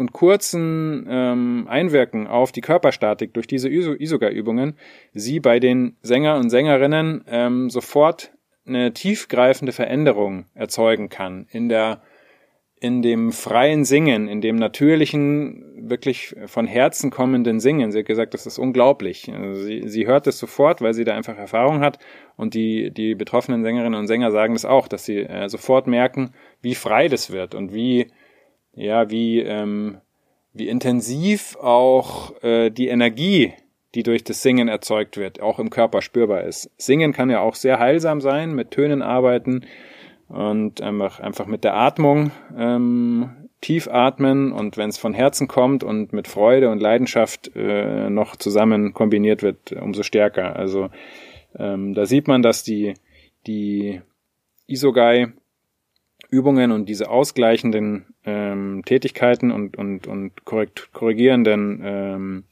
und 0.00 0.12
kurzen 0.12 1.06
ähm, 1.10 1.66
Einwirken 1.68 2.26
auf 2.26 2.52
die 2.52 2.62
Körperstatik 2.62 3.34
durch 3.34 3.46
diese 3.46 3.68
Isoga-Übungen 3.68 4.78
sie 5.12 5.40
bei 5.40 5.60
den 5.60 5.98
Sänger 6.00 6.36
und 6.36 6.48
Sängerinnen 6.48 7.22
ähm, 7.28 7.68
sofort 7.68 8.32
eine 8.66 8.94
tiefgreifende 8.94 9.72
Veränderung 9.72 10.46
erzeugen 10.54 11.10
kann 11.10 11.46
in 11.50 11.68
der 11.68 12.00
in 12.82 13.02
dem 13.02 13.30
freien 13.30 13.84
Singen, 13.84 14.26
in 14.26 14.40
dem 14.40 14.56
natürlichen, 14.56 15.90
wirklich 15.90 16.34
von 16.46 16.66
Herzen 16.66 17.10
kommenden 17.10 17.60
Singen. 17.60 17.92
Sie 17.92 17.98
hat 17.98 18.06
gesagt, 18.06 18.32
das 18.32 18.46
ist 18.46 18.58
unglaublich. 18.58 19.30
Also 19.30 19.60
sie, 19.64 19.82
sie 19.86 20.06
hört 20.06 20.26
es 20.26 20.38
sofort, 20.38 20.80
weil 20.80 20.94
sie 20.94 21.04
da 21.04 21.14
einfach 21.14 21.36
Erfahrung 21.36 21.80
hat. 21.80 21.98
Und 22.38 22.54
die, 22.54 22.90
die 22.90 23.14
betroffenen 23.14 23.62
Sängerinnen 23.62 24.00
und 24.00 24.06
Sänger 24.06 24.30
sagen 24.30 24.54
das 24.54 24.64
auch, 24.64 24.88
dass 24.88 25.04
sie 25.04 25.18
äh, 25.18 25.50
sofort 25.50 25.88
merken, 25.88 26.30
wie 26.62 26.74
frei 26.74 27.08
das 27.08 27.30
wird 27.30 27.54
und 27.54 27.74
wie, 27.74 28.10
ja, 28.74 29.10
wie, 29.10 29.40
ähm, 29.40 29.98
wie 30.52 30.68
intensiv 30.68 31.56
auch 31.56 32.42
äh, 32.42 32.70
die 32.70 32.88
Energie, 32.88 33.52
die 33.94 34.02
durch 34.02 34.24
das 34.24 34.42
Singen 34.42 34.68
erzeugt 34.68 35.16
wird, 35.16 35.40
auch 35.40 35.58
im 35.58 35.70
Körper 35.70 36.02
spürbar 36.02 36.44
ist. 36.44 36.70
Singen 36.76 37.12
kann 37.12 37.30
ja 37.30 37.40
auch 37.40 37.54
sehr 37.54 37.78
heilsam 37.78 38.20
sein, 38.20 38.54
mit 38.54 38.70
Tönen 38.70 39.02
arbeiten 39.02 39.66
und 40.28 40.80
einfach, 40.80 41.18
einfach 41.20 41.46
mit 41.46 41.64
der 41.64 41.74
Atmung 41.74 42.30
ähm, 42.56 43.48
tief 43.60 43.88
atmen 43.88 44.52
und 44.52 44.76
wenn 44.76 44.88
es 44.88 44.98
von 44.98 45.12
Herzen 45.12 45.48
kommt 45.48 45.84
und 45.84 46.12
mit 46.12 46.28
Freude 46.28 46.70
und 46.70 46.80
Leidenschaft 46.80 47.54
äh, 47.54 48.08
noch 48.08 48.36
zusammen 48.36 48.94
kombiniert 48.94 49.42
wird, 49.42 49.72
umso 49.72 50.02
stärker. 50.02 50.56
Also 50.56 50.88
ähm, 51.58 51.94
da 51.94 52.06
sieht 52.06 52.28
man, 52.28 52.42
dass 52.42 52.62
die, 52.62 52.94
die 53.46 54.00
Isogai 54.66 55.32
Übungen 56.30 56.72
und 56.72 56.88
diese 56.88 57.10
ausgleichenden 57.10 58.06
ähm, 58.24 58.82
Tätigkeiten 58.84 59.50
und, 59.50 59.76
und, 59.76 60.06
und 60.06 60.44
korrekt, 60.44 60.90
korrigierenden, 60.92 61.80
ähm, 61.84 62.44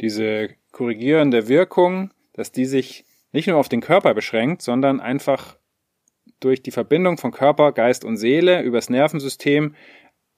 diese 0.00 0.50
korrigierende 0.72 1.48
Wirkung, 1.48 2.10
dass 2.32 2.52
die 2.52 2.64
sich 2.64 3.04
nicht 3.32 3.46
nur 3.46 3.56
auf 3.56 3.68
den 3.68 3.80
Körper 3.80 4.14
beschränkt, 4.14 4.62
sondern 4.62 5.00
einfach 5.00 5.56
durch 6.40 6.62
die 6.62 6.70
Verbindung 6.70 7.18
von 7.18 7.30
Körper, 7.30 7.72
Geist 7.72 8.04
und 8.04 8.16
Seele 8.16 8.62
übers 8.62 8.90
Nervensystem 8.90 9.74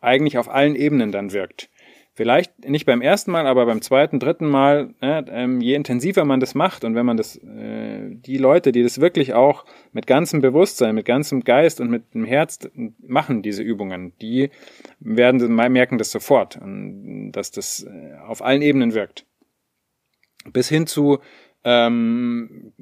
eigentlich 0.01 0.37
auf 0.37 0.49
allen 0.49 0.75
Ebenen 0.75 1.13
dann 1.13 1.33
wirkt. 1.33 1.71
Vielleicht 2.15 2.69
nicht 2.69 2.85
beim 2.85 3.01
ersten 3.01 3.31
Mal, 3.31 3.47
aber 3.47 3.65
beim 3.65 3.81
zweiten, 3.81 4.21
dritten 4.21 4.47
Mal, 4.47 4.95
ähm, 5.01 5.63
je 5.63 5.75
intensiver 5.75 6.27
man 6.27 6.41
das 6.41 6.55
macht 6.55 6.85
und 6.85 6.95
wenn 6.95 7.07
man 7.07 7.17
das, 7.17 7.37
äh, 7.37 8.11
die 8.11 8.37
Leute, 8.37 8.71
die 8.71 8.83
das 8.83 9.01
wirklich 9.01 9.33
auch 9.33 9.65
mit 9.93 10.07
ganzem 10.07 10.43
Bewusstsein, 10.43 10.95
mit 10.95 11.07
ganzem 11.07 11.43
Geist 11.43 11.81
und 11.81 11.89
mit 11.89 12.13
dem 12.13 12.27
Herz 12.27 12.69
machen, 13.01 13.41
diese 13.41 13.63
Übungen, 13.63 14.13
die 14.21 14.51
werden 15.01 15.55
merken 15.55 15.97
das 15.97 16.11
sofort, 16.11 16.61
dass 16.63 17.51
das 17.51 17.85
äh, 17.85 18.15
auf 18.27 18.43
allen 18.43 18.61
Ebenen 18.61 18.93
wirkt. 18.93 19.25
Bis 20.53 20.69
hin 20.69 20.87
zu 20.87 21.19
ähm, 21.65 22.75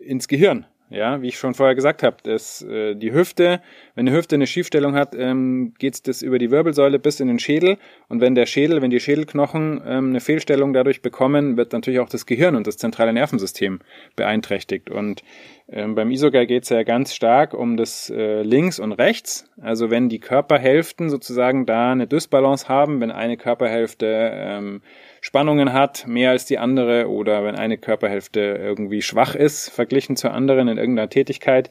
ins 0.00 0.28
Gehirn. 0.28 0.66
Ja, 0.88 1.20
wie 1.20 1.28
ich 1.28 1.38
schon 1.38 1.54
vorher 1.54 1.74
gesagt 1.74 2.04
habe, 2.04 2.18
dass 2.22 2.62
äh, 2.62 2.94
die 2.94 3.12
Hüfte, 3.12 3.60
wenn 3.96 4.06
die 4.06 4.12
Hüfte 4.12 4.36
eine 4.36 4.46
Schiefstellung 4.46 4.94
hat, 4.94 5.16
ähm, 5.16 5.74
geht 5.78 6.06
das 6.06 6.22
über 6.22 6.38
die 6.38 6.52
Wirbelsäule 6.52 7.00
bis 7.00 7.18
in 7.18 7.26
den 7.26 7.40
Schädel. 7.40 7.78
Und 8.08 8.20
wenn 8.20 8.36
der 8.36 8.46
Schädel, 8.46 8.80
wenn 8.82 8.90
die 8.90 9.00
Schädelknochen 9.00 9.82
ähm, 9.84 10.10
eine 10.10 10.20
Fehlstellung 10.20 10.72
dadurch 10.72 11.02
bekommen, 11.02 11.56
wird 11.56 11.72
natürlich 11.72 11.98
auch 11.98 12.08
das 12.08 12.24
Gehirn 12.24 12.54
und 12.54 12.68
das 12.68 12.76
zentrale 12.76 13.12
Nervensystem 13.12 13.80
beeinträchtigt. 14.14 14.88
Und 14.88 15.24
ähm, 15.68 15.96
beim 15.96 16.12
Isogai 16.12 16.46
geht 16.46 16.62
es 16.62 16.68
ja 16.68 16.84
ganz 16.84 17.12
stark 17.12 17.52
um 17.52 17.76
das 17.76 18.08
äh, 18.08 18.42
Links 18.42 18.78
und 18.78 18.92
Rechts. 18.92 19.50
Also 19.60 19.90
wenn 19.90 20.08
die 20.08 20.20
Körperhälften 20.20 21.10
sozusagen 21.10 21.66
da 21.66 21.90
eine 21.90 22.06
Dysbalance 22.06 22.68
haben, 22.68 23.00
wenn 23.00 23.10
eine 23.10 23.36
Körperhälfte 23.36 24.06
ähm, 24.06 24.82
Spannungen 25.20 25.72
hat, 25.72 26.06
mehr 26.06 26.30
als 26.30 26.44
die 26.44 26.58
andere, 26.58 27.08
oder 27.08 27.44
wenn 27.44 27.56
eine 27.56 27.78
Körperhälfte 27.78 28.40
irgendwie 28.40 29.02
schwach 29.02 29.34
ist, 29.34 29.68
verglichen 29.68 30.16
zur 30.16 30.32
anderen 30.32 30.68
in 30.68 30.78
irgendeiner 30.78 31.08
Tätigkeit, 31.08 31.70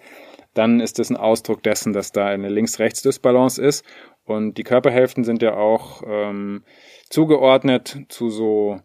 dann 0.54 0.80
ist 0.80 1.00
das 1.00 1.10
ein 1.10 1.18
Ausdruck 1.18 1.64
dessen, 1.64 1.94
dass 1.94 2.12
da 2.12 2.28
eine 2.28 2.50
Links-Rechts-Dysbalance 2.50 3.62
ist. 3.62 3.86
Und 4.24 4.58
die 4.58 4.64
Körperhälften 4.64 5.24
sind 5.24 5.42
ja 5.42 5.56
auch 5.56 6.02
ähm, 6.08 6.64
zugeordnet 7.10 8.06
zu 8.10 8.30
so, 8.30 8.80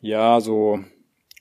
ja, 0.00 0.40
so 0.40 0.78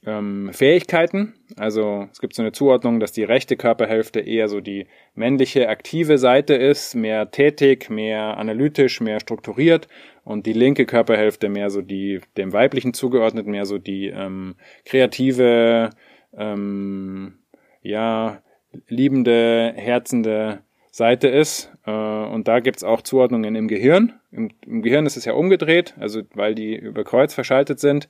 ähm, 0.05 0.49
Fähigkeiten. 0.53 1.33
Also 1.57 2.07
es 2.11 2.19
gibt 2.19 2.35
so 2.35 2.41
eine 2.41 2.51
Zuordnung, 2.51 2.99
dass 2.99 3.11
die 3.11 3.23
rechte 3.23 3.57
Körperhälfte 3.57 4.19
eher 4.19 4.47
so 4.47 4.61
die 4.61 4.87
männliche 5.15 5.67
aktive 5.69 6.17
Seite 6.17 6.53
ist, 6.53 6.95
mehr 6.95 7.31
tätig, 7.31 7.89
mehr 7.89 8.37
analytisch, 8.37 9.01
mehr 9.01 9.19
strukturiert 9.19 9.87
und 10.23 10.45
die 10.45 10.53
linke 10.53 10.85
Körperhälfte 10.85 11.49
mehr 11.49 11.69
so 11.69 11.81
die 11.81 12.21
dem 12.37 12.53
weiblichen 12.53 12.93
zugeordnet, 12.93 13.47
mehr 13.47 13.65
so 13.65 13.77
die 13.77 14.07
ähm, 14.07 14.55
kreative, 14.85 15.89
ähm, 16.37 17.39
ja 17.81 18.41
liebende, 18.87 19.73
herzende 19.75 20.59
Seite 20.91 21.27
ist. 21.27 21.71
Äh, 21.85 21.91
und 21.91 22.47
da 22.47 22.59
gibt's 22.59 22.83
auch 22.83 23.01
Zuordnungen 23.01 23.55
im 23.55 23.67
Gehirn. 23.67 24.13
Im, 24.31 24.49
Im 24.65 24.81
Gehirn 24.81 25.05
ist 25.05 25.17
es 25.17 25.25
ja 25.25 25.33
umgedreht, 25.33 25.93
also 25.99 26.21
weil 26.33 26.55
die 26.55 26.75
über 26.75 27.03
Kreuz 27.03 27.33
verschaltet 27.33 27.79
sind 27.79 28.09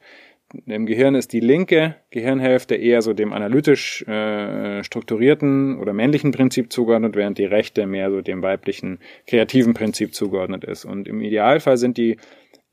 im 0.65 0.85
Gehirn 0.85 1.15
ist 1.15 1.33
die 1.33 1.39
linke 1.39 1.95
Gehirnhälfte 2.09 2.75
eher 2.75 3.01
so 3.01 3.13
dem 3.13 3.33
analytisch 3.33 4.01
äh, 4.07 4.83
strukturierten 4.83 5.79
oder 5.79 5.93
männlichen 5.93 6.31
Prinzip 6.31 6.71
zugeordnet, 6.71 7.15
während 7.15 7.37
die 7.37 7.45
rechte 7.45 7.87
mehr 7.87 8.09
so 8.11 8.21
dem 8.21 8.41
weiblichen 8.41 8.99
kreativen 9.27 9.73
Prinzip 9.73 10.13
zugeordnet 10.13 10.63
ist. 10.63 10.85
Und 10.85 11.07
im 11.07 11.21
Idealfall 11.21 11.77
sind 11.77 11.97
die 11.97 12.17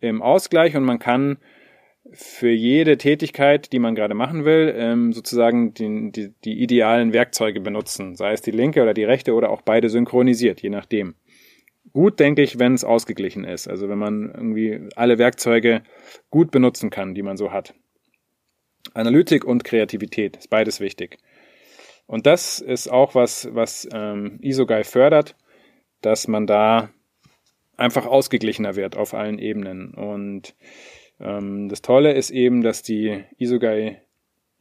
im 0.00 0.22
Ausgleich 0.22 0.76
und 0.76 0.84
man 0.84 0.98
kann 0.98 1.38
für 2.10 2.50
jede 2.50 2.98
Tätigkeit, 2.98 3.72
die 3.72 3.78
man 3.78 3.94
gerade 3.94 4.14
machen 4.14 4.44
will, 4.44 4.74
ähm, 4.76 5.12
sozusagen 5.12 5.72
die, 5.72 6.10
die, 6.10 6.34
die 6.44 6.62
idealen 6.62 7.12
Werkzeuge 7.12 7.60
benutzen, 7.60 8.16
sei 8.16 8.32
es 8.32 8.42
die 8.42 8.50
linke 8.50 8.82
oder 8.82 8.92
die 8.92 9.04
rechte 9.04 9.34
oder 9.34 9.50
auch 9.50 9.62
beide 9.62 9.88
synchronisiert, 9.88 10.60
je 10.62 10.70
nachdem 10.70 11.14
gut, 11.92 12.20
denke 12.20 12.42
ich, 12.42 12.58
wenn 12.58 12.74
es 12.74 12.84
ausgeglichen 12.84 13.44
ist. 13.44 13.68
Also 13.68 13.88
wenn 13.88 13.98
man 13.98 14.30
irgendwie 14.34 14.88
alle 14.96 15.18
Werkzeuge 15.18 15.82
gut 16.30 16.50
benutzen 16.50 16.90
kann, 16.90 17.14
die 17.14 17.22
man 17.22 17.36
so 17.36 17.52
hat. 17.52 17.74
Analytik 18.94 19.44
und 19.44 19.64
Kreativität 19.64 20.36
ist 20.36 20.50
beides 20.50 20.80
wichtig. 20.80 21.18
Und 22.06 22.26
das 22.26 22.58
ist 22.58 22.88
auch 22.88 23.14
was, 23.14 23.48
was 23.52 23.88
ähm, 23.92 24.38
Isogai 24.42 24.84
fördert, 24.84 25.36
dass 26.00 26.28
man 26.28 26.46
da 26.46 26.90
einfach 27.76 28.06
ausgeglichener 28.06 28.76
wird 28.76 28.96
auf 28.96 29.14
allen 29.14 29.38
Ebenen. 29.38 29.94
Und 29.94 30.54
ähm, 31.20 31.68
das 31.68 31.80
Tolle 31.80 32.12
ist 32.12 32.30
eben, 32.30 32.62
dass 32.62 32.82
die 32.82 33.24
Isogai 33.38 34.02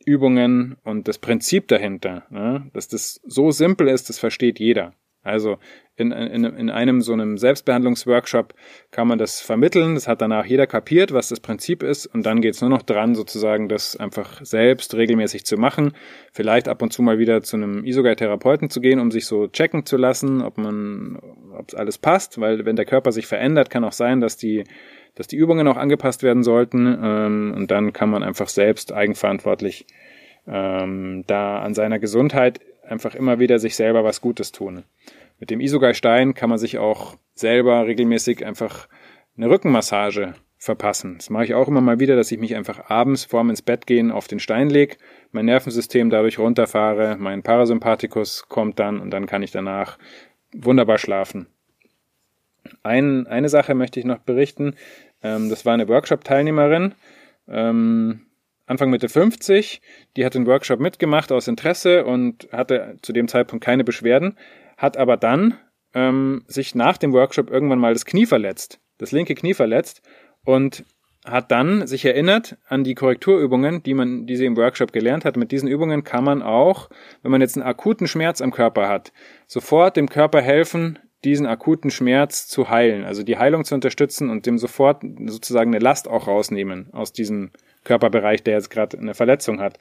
Übungen 0.05 0.77
und 0.83 1.07
das 1.07 1.19
Prinzip 1.19 1.67
dahinter, 1.67 2.25
ne, 2.29 2.69
dass 2.73 2.87
das 2.87 3.21
so 3.23 3.51
simpel 3.51 3.87
ist, 3.87 4.09
das 4.09 4.19
versteht 4.19 4.59
jeder. 4.59 4.93
Also 5.23 5.57
in, 5.95 6.11
in, 6.11 6.43
in 6.43 6.69
einem 6.69 7.01
so 7.01 7.13
einem 7.13 7.37
Selbstbehandlungsworkshop 7.37 8.55
kann 8.89 9.07
man 9.07 9.19
das 9.19 9.39
vermitteln. 9.39 9.93
Das 9.93 10.07
hat 10.07 10.21
danach 10.21 10.45
jeder 10.45 10.65
kapiert, 10.65 11.13
was 11.13 11.29
das 11.29 11.39
Prinzip 11.39 11.83
ist. 11.83 12.07
Und 12.07 12.25
dann 12.25 12.41
geht 12.41 12.55
es 12.55 12.61
nur 12.61 12.71
noch 12.71 12.81
dran, 12.81 13.13
sozusagen 13.13 13.69
das 13.69 13.95
einfach 13.95 14.43
selbst 14.43 14.95
regelmäßig 14.95 15.45
zu 15.45 15.57
machen. 15.57 15.93
Vielleicht 16.33 16.67
ab 16.67 16.81
und 16.81 16.91
zu 16.91 17.03
mal 17.03 17.19
wieder 17.19 17.43
zu 17.43 17.57
einem 17.57 17.85
Isogai-Therapeuten 17.85 18.69
zu 18.69 18.81
gehen, 18.81 18.99
um 18.99 19.11
sich 19.11 19.27
so 19.27 19.47
checken 19.47 19.85
zu 19.85 19.97
lassen, 19.97 20.41
ob 20.41 20.57
man, 20.57 21.19
ob 21.55 21.73
alles 21.75 21.99
passt. 21.99 22.41
Weil 22.41 22.65
wenn 22.65 22.75
der 22.75 22.85
Körper 22.85 23.11
sich 23.11 23.27
verändert, 23.27 23.69
kann 23.69 23.83
auch 23.83 23.93
sein, 23.93 24.21
dass 24.21 24.37
die 24.37 24.63
dass 25.13 25.27
die 25.27 25.35
Übungen 25.35 25.67
auch 25.67 25.75
angepasst 25.75 26.23
werden 26.23 26.41
sollten. 26.41 26.87
Ähm, 26.87 27.53
und 27.55 27.69
dann 27.69 27.91
kann 27.91 28.09
man 28.09 28.23
einfach 28.23 28.47
selbst 28.47 28.93
eigenverantwortlich 28.93 29.85
ähm, 30.47 31.25
da 31.27 31.59
an 31.59 31.73
seiner 31.73 31.99
Gesundheit 31.99 32.59
einfach 32.91 33.15
immer 33.15 33.39
wieder 33.39 33.57
sich 33.59 33.75
selber 33.75 34.03
was 34.03 34.21
Gutes 34.21 34.51
tun. 34.51 34.83
Mit 35.39 35.49
dem 35.49 35.61
Isogai-Stein 35.61 36.33
kann 36.33 36.49
man 36.49 36.59
sich 36.59 36.77
auch 36.77 37.17
selber 37.33 37.87
regelmäßig 37.87 38.45
einfach 38.45 38.87
eine 39.35 39.49
Rückenmassage 39.49 40.35
verpassen. 40.57 41.15
Das 41.17 41.31
mache 41.31 41.45
ich 41.45 41.53
auch 41.55 41.67
immer 41.67 41.81
mal 41.81 41.99
wieder, 41.99 42.15
dass 42.15 42.31
ich 42.31 42.37
mich 42.37 42.55
einfach 42.55 42.91
abends 42.91 43.25
vorm 43.25 43.49
ins 43.49 43.63
Bett 43.63 43.87
gehen 43.87 44.11
auf 44.11 44.27
den 44.27 44.39
Stein 44.39 44.69
lege, 44.69 44.97
mein 45.31 45.45
Nervensystem 45.45 46.11
dadurch 46.11 46.37
runterfahre, 46.37 47.17
mein 47.17 47.41
Parasympathikus 47.41 48.47
kommt 48.47 48.77
dann 48.77 48.99
und 48.99 49.09
dann 49.09 49.25
kann 49.25 49.41
ich 49.41 49.49
danach 49.49 49.97
wunderbar 50.53 50.99
schlafen. 50.99 51.47
Ein, 52.83 53.25
eine 53.25 53.49
Sache 53.49 53.73
möchte 53.73 53.99
ich 53.99 54.05
noch 54.05 54.19
berichten. 54.19 54.75
Ähm, 55.23 55.49
das 55.49 55.65
war 55.65 55.73
eine 55.73 55.87
Workshop-Teilnehmerin, 55.87 56.93
ähm, 57.47 58.27
Anfang 58.71 58.89
Mitte 58.89 59.09
50. 59.09 59.81
Die 60.17 60.25
hat 60.25 60.33
den 60.33 60.47
Workshop 60.47 60.79
mitgemacht 60.79 61.31
aus 61.31 61.47
Interesse 61.47 62.05
und 62.05 62.47
hatte 62.51 62.97
zu 63.01 63.13
dem 63.13 63.27
Zeitpunkt 63.27 63.63
keine 63.63 63.83
Beschwerden 63.83 64.35
hat 64.81 64.97
aber 64.97 65.15
dann 65.15 65.57
ähm, 65.93 66.43
sich 66.47 66.73
nach 66.75 66.97
dem 66.97 67.13
Workshop 67.13 67.51
irgendwann 67.51 67.79
mal 67.79 67.93
das 67.93 68.05
Knie 68.05 68.25
verletzt, 68.25 68.79
das 68.97 69.11
linke 69.11 69.35
Knie 69.35 69.53
verletzt 69.53 70.01
und 70.43 70.83
hat 71.23 71.51
dann 71.51 71.85
sich 71.85 72.03
erinnert 72.03 72.57
an 72.67 72.83
die 72.83 72.95
Korrekturübungen, 72.95 73.83
die 73.83 73.93
man, 73.93 74.25
die 74.25 74.35
sie 74.35 74.47
im 74.47 74.57
Workshop 74.57 74.91
gelernt 74.91 75.23
hat. 75.23 75.37
Mit 75.37 75.51
diesen 75.51 75.69
Übungen 75.69 76.03
kann 76.03 76.23
man 76.23 76.41
auch, 76.41 76.89
wenn 77.21 77.29
man 77.29 77.41
jetzt 77.41 77.55
einen 77.55 77.67
akuten 77.67 78.07
Schmerz 78.07 78.41
am 78.41 78.51
Körper 78.51 78.89
hat, 78.89 79.13
sofort 79.45 79.97
dem 79.97 80.09
Körper 80.09 80.41
helfen, 80.41 80.97
diesen 81.23 81.45
akuten 81.45 81.91
Schmerz 81.91 82.47
zu 82.47 82.69
heilen, 82.69 83.03
also 83.03 83.23
die 83.23 83.37
Heilung 83.37 83.63
zu 83.63 83.75
unterstützen 83.75 84.29
und 84.29 84.45
dem 84.45 84.57
sofort 84.57 85.03
sozusagen 85.27 85.71
eine 85.73 85.83
Last 85.83 86.07
auch 86.07 86.27
rausnehmen 86.27 86.89
aus 86.93 87.13
diesem 87.13 87.51
Körperbereich, 87.83 88.43
der 88.43 88.55
jetzt 88.55 88.69
gerade 88.69 88.97
eine 88.97 89.13
Verletzung 89.13 89.59
hat. 89.59 89.77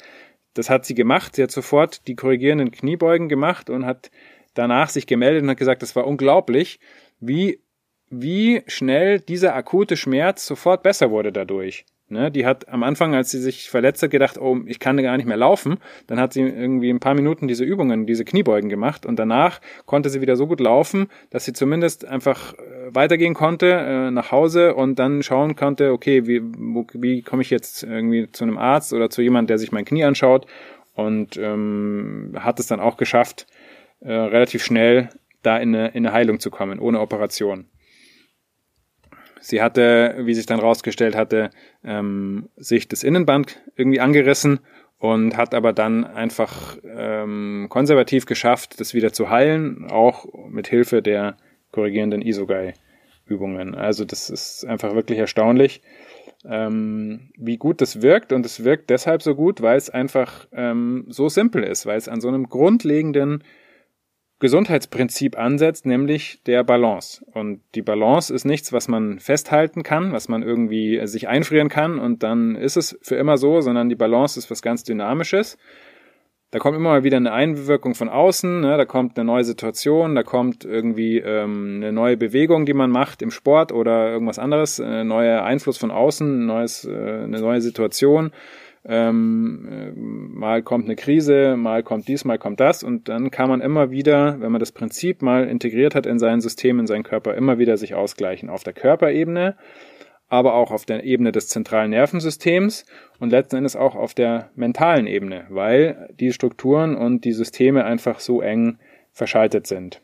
Das 0.55 0.69
hat 0.69 0.85
sie 0.85 0.95
gemacht. 0.95 1.37
Sie 1.37 1.43
hat 1.43 1.51
sofort 1.51 2.07
die 2.07 2.17
korrigierenden 2.17 2.71
Kniebeugen 2.71 3.29
gemacht 3.29 3.71
und 3.71 3.87
hat 3.87 4.11
danach 4.55 4.89
sich 4.89 5.07
gemeldet 5.07 5.43
und 5.43 5.51
hat 5.51 5.59
gesagt, 5.59 5.83
es 5.83 5.95
war 5.97 6.07
unglaublich, 6.07 6.81
wie, 7.21 7.61
wie 8.11 8.63
schnell 8.67 9.21
dieser 9.21 9.55
akute 9.55 9.97
Schmerz 9.97 10.47
sofort 10.47 10.83
besser 10.83 11.11
wurde 11.11 11.33
dadurch. 11.33 11.85
Ne, 12.13 12.29
die 12.33 12.45
hat 12.45 12.69
am 12.69 12.83
Anfang, 12.83 13.15
als 13.15 13.31
sie 13.31 13.39
sich 13.39 13.71
verletzt 13.71 14.03
hat, 14.03 14.11
gedacht, 14.11 14.37
oh, 14.37 14.59
ich 14.67 14.81
kann 14.81 15.01
gar 15.01 15.17
nicht 15.17 15.27
mehr 15.27 15.37
laufen. 15.37 15.79
Dann 16.09 16.19
hat 16.19 16.33
sie 16.33 16.41
irgendwie 16.41 16.91
ein 16.91 16.99
paar 16.99 17.15
Minuten 17.15 17.47
diese 17.47 17.63
Übungen, 17.63 18.05
diese 18.05 18.25
Kniebeugen 18.25 18.69
gemacht 18.69 19.07
und 19.07 19.17
danach 19.17 19.61
konnte 19.87 20.11
sie 20.11 20.21
wieder 20.21 20.35
so 20.35 20.49
gut 20.49 20.59
laufen, 20.59 21.07
dass 21.31 21.45
sie 21.45 21.53
zumindest 21.53 22.05
einfach 22.05 22.55
äh, 22.55 22.93
weitergehen 22.93 23.35
konnte 23.35 23.71
äh, 23.71 24.11
nach 24.11 24.33
Hause 24.33 24.75
und 24.75 24.99
dann 24.99 25.23
schauen 25.23 25.55
konnte, 25.55 25.93
okay, 25.93 26.27
wie, 26.27 26.43
wie 26.95 27.23
komme 27.23 27.43
ich 27.43 27.51
jetzt 27.51 27.85
irgendwie 27.85 28.29
zu 28.33 28.43
einem 28.43 28.59
Arzt 28.59 28.93
oder 28.93 29.09
zu 29.09 29.23
jemand, 29.23 29.49
der 29.49 29.59
sich 29.59 29.71
mein 29.71 29.85
Knie 29.85 30.03
anschaut 30.03 30.49
und 30.95 31.37
ähm, 31.37 32.33
hat 32.41 32.59
es 32.59 32.67
dann 32.67 32.81
auch 32.81 32.97
geschafft, 32.97 33.47
äh, 34.01 34.13
relativ 34.13 34.65
schnell 34.65 35.11
da 35.43 35.59
in 35.59 35.77
eine, 35.77 35.89
in 35.89 36.05
eine 36.05 36.13
Heilung 36.13 36.41
zu 36.41 36.51
kommen, 36.51 36.81
ohne 36.81 36.99
Operation. 36.99 37.67
Sie 39.41 39.63
hatte, 39.63 40.17
wie 40.21 40.35
sich 40.35 40.47
dann 40.47 40.61
rausgestellt 40.61 41.17
hatte, 41.17 41.51
ähm, 41.85 42.49
sich 42.57 42.89
das 42.89 43.03
Innenband 43.03 43.63
irgendwie 43.77 44.01
angerissen 44.01 44.61
und 44.99 45.37
hat 45.37 45.55
aber 45.55 45.73
dann 45.73 46.05
einfach 46.05 46.77
ähm, 46.85 47.67
konservativ 47.71 48.27
geschafft, 48.27 48.81
das 48.81 48.93
wieder 48.93 49.13
zu 49.13 49.31
heilen, 49.31 49.91
auch 49.91 50.27
mit 50.49 50.69
Hilfe 50.69 51.01
der 51.01 51.39
korrigierenden 51.73 52.21
Isogai-Übungen. 52.21 53.75
Also 53.75 54.05
das 54.05 54.29
ist 54.29 54.65
einfach 54.67 54.95
wirklich 54.95 55.19
erstaunlich, 55.19 55.81
ähm, 56.45 57.31
wie 57.37 57.57
gut 57.57 57.81
das 57.81 58.03
wirkt 58.03 58.33
und 58.33 58.45
es 58.45 58.63
wirkt 58.63 58.91
deshalb 58.91 59.23
so 59.23 59.35
gut, 59.35 59.63
weil 59.63 59.79
es 59.79 59.89
einfach 59.89 60.47
ähm, 60.53 61.07
so 61.09 61.29
simpel 61.29 61.63
ist, 61.63 61.87
weil 61.87 61.97
es 61.97 62.09
an 62.09 62.21
so 62.21 62.29
einem 62.29 62.49
grundlegenden 62.49 63.43
Gesundheitsprinzip 64.41 65.39
ansetzt, 65.39 65.85
nämlich 65.85 66.43
der 66.47 66.65
Balance. 66.65 67.25
Und 67.35 67.61
die 67.75 67.83
Balance 67.83 68.33
ist 68.35 68.45
nichts, 68.45 68.73
was 68.73 68.89
man 68.89 69.19
festhalten 69.19 69.83
kann, 69.83 70.13
was 70.13 70.29
man 70.29 70.43
irgendwie 70.43 71.07
sich 71.07 71.29
einfrieren 71.29 71.69
kann 71.69 71.99
und 71.99 72.23
dann 72.23 72.57
ist 72.57 72.77
es 72.77 72.99
für 73.03 73.17
immer 73.17 73.37
so, 73.37 73.61
sondern 73.61 73.91
die 73.91 73.97
Balance 73.97 74.39
ist 74.39 74.51
was 74.51 74.63
ganz 74.63 74.83
Dynamisches. 74.83 75.59
Da 76.53 76.59
kommt 76.59 76.77
immer 76.77 76.89
mal 76.89 77.05
wieder 77.05 77.19
eine 77.19 77.33
Einwirkung 77.33 77.95
von 77.95 78.09
außen, 78.09 78.63
ne? 78.63 78.77
da 78.77 78.85
kommt 78.85 79.17
eine 79.17 79.25
neue 79.25 79.45
Situation, 79.45 80.17
da 80.17 80.25
kommt 80.25 80.65
irgendwie 80.65 81.19
ähm, 81.19 81.77
eine 81.77 81.93
neue 81.93 82.17
Bewegung, 82.17 82.67
die 82.67 82.75
man 82.75 82.91
macht 82.91 83.23
im 83.23 83.31
Sport 83.31 83.71
oder 83.71 84.11
irgendwas 84.11 84.41
anderes, 84.41 84.81
ein 84.81 84.93
äh, 84.93 85.05
neuer 85.05 85.45
Einfluss 85.45 85.79
von 85.79 85.93
außen, 85.93 86.43
ein 86.43 86.47
neues, 86.47 86.85
äh, 86.87 86.91
eine 86.91 87.41
neue 87.41 87.61
Situation 87.61 88.33
ähm, 88.85 89.69
äh, 89.71 89.93
mal 89.95 90.63
kommt 90.63 90.87
eine 90.87 90.97
Krise, 90.97 91.57
mal 91.57 91.83
kommt 91.83 92.09
dies, 92.09 92.25
mal 92.25 92.39
kommt 92.39 92.61
das 92.61 92.83
und 92.83 93.09
dann 93.09 93.31
kann 93.31 93.49
man 93.49 93.61
immer 93.61 93.91
wieder, 93.91 94.41
wenn 94.41 94.53
man 94.53 94.61
das 94.61 94.73
Prinzip 94.73 95.21
mal 95.23 95.49
integriert 95.49 95.95
hat 95.95 96.07
in 96.07 96.19
sein 96.19 96.41
System, 96.41 96.79
in 96.79 96.87
seinen 96.87 97.03
Körper, 97.03 97.35
immer 97.35 97.59
wieder 97.59 97.77
sich 97.77 97.95
ausgleichen 97.95 98.49
auf 98.49 98.63
der 98.63 98.73
Körperebene, 98.73 99.57
aber 100.29 100.55
auch 100.55 100.71
auf 100.71 100.87
der 100.87 101.05
Ebene 101.05 101.33
des 101.33 101.49
zentralen 101.49 101.91
Nervensystems 101.91 102.87
und 103.19 103.31
letzten 103.31 103.57
Endes 103.57 103.77
auch 103.77 103.97
auf 103.97 104.15
der 104.15 104.51
mentalen 104.55 105.07
Ebene, 105.07 105.45
weil 105.51 106.09
die 106.19 106.33
Strukturen 106.33 106.97
und 106.97 107.25
die 107.25 107.33
Systeme 107.33 107.85
einfach 107.85 108.21
so 108.21 108.41
eng 108.41 108.79
verschaltet 109.13 109.67
sind. 109.67 110.01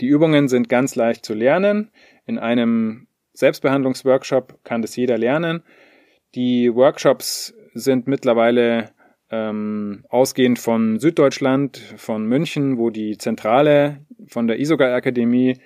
Die 0.00 0.06
Übungen 0.06 0.48
sind 0.48 0.68
ganz 0.68 0.94
leicht 0.94 1.24
zu 1.24 1.34
lernen. 1.34 1.90
In 2.26 2.38
einem 2.38 3.08
Selbstbehandlungsworkshop 3.32 4.58
kann 4.64 4.82
das 4.82 4.96
jeder 4.96 5.18
lernen. 5.18 5.62
Die 6.34 6.74
Workshops 6.74 7.54
sind 7.74 8.06
mittlerweile 8.06 8.90
ähm, 9.30 10.04
ausgehend 10.08 10.58
von 10.58 10.98
Süddeutschland, 10.98 11.78
von 11.96 12.26
München, 12.26 12.78
wo 12.78 12.90
die 12.90 13.18
Zentrale 13.18 14.06
von 14.26 14.46
der 14.46 14.58
Isogai 14.58 14.94
Akademie 14.94 15.58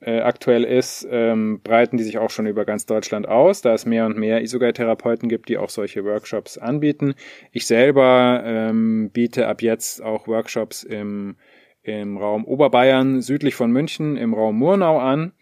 äh, 0.00 0.20
aktuell 0.20 0.64
ist, 0.64 1.06
ähm, 1.10 1.60
breiten 1.62 1.96
die 1.96 2.04
sich 2.04 2.18
auch 2.18 2.30
schon 2.30 2.46
über 2.46 2.64
ganz 2.64 2.86
Deutschland 2.86 3.26
aus, 3.26 3.62
da 3.62 3.72
es 3.72 3.86
mehr 3.86 4.06
und 4.06 4.16
mehr 4.18 4.42
Isogai-Therapeuten 4.42 5.28
gibt, 5.28 5.48
die 5.48 5.58
auch 5.58 5.70
solche 5.70 6.04
Workshops 6.04 6.58
anbieten. 6.58 7.14
Ich 7.50 7.66
selber 7.66 8.42
ähm, 8.44 9.10
biete 9.12 9.48
ab 9.48 9.62
jetzt 9.62 10.02
auch 10.02 10.28
Workshops 10.28 10.82
im, 10.82 11.36
im 11.82 12.18
Raum 12.18 12.44
Oberbayern 12.44 13.22
südlich 13.22 13.54
von 13.54 13.70
München, 13.70 14.16
im 14.16 14.34
Raum 14.34 14.58
Murnau 14.58 14.98
an. 14.98 15.32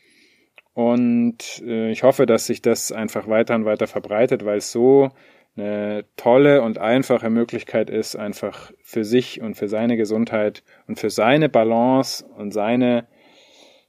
Und 0.74 1.62
äh, 1.64 1.90
ich 1.90 2.02
hoffe, 2.02 2.26
dass 2.26 2.46
sich 2.46 2.60
das 2.60 2.92
einfach 2.92 3.28
weiter 3.28 3.54
und 3.54 3.64
weiter 3.64 3.87
verbreitet, 3.87 4.44
weil 4.44 4.58
es 4.58 4.72
so 4.72 5.10
eine 5.56 6.04
tolle 6.16 6.62
und 6.62 6.78
einfache 6.78 7.30
Möglichkeit 7.30 7.90
ist, 7.90 8.16
einfach 8.16 8.72
für 8.82 9.04
sich 9.04 9.40
und 9.40 9.54
für 9.54 9.68
seine 9.68 9.96
Gesundheit 9.96 10.64
und 10.88 10.98
für 10.98 11.10
seine 11.10 11.48
Balance 11.48 12.24
und 12.37 12.52
seine 12.52 13.06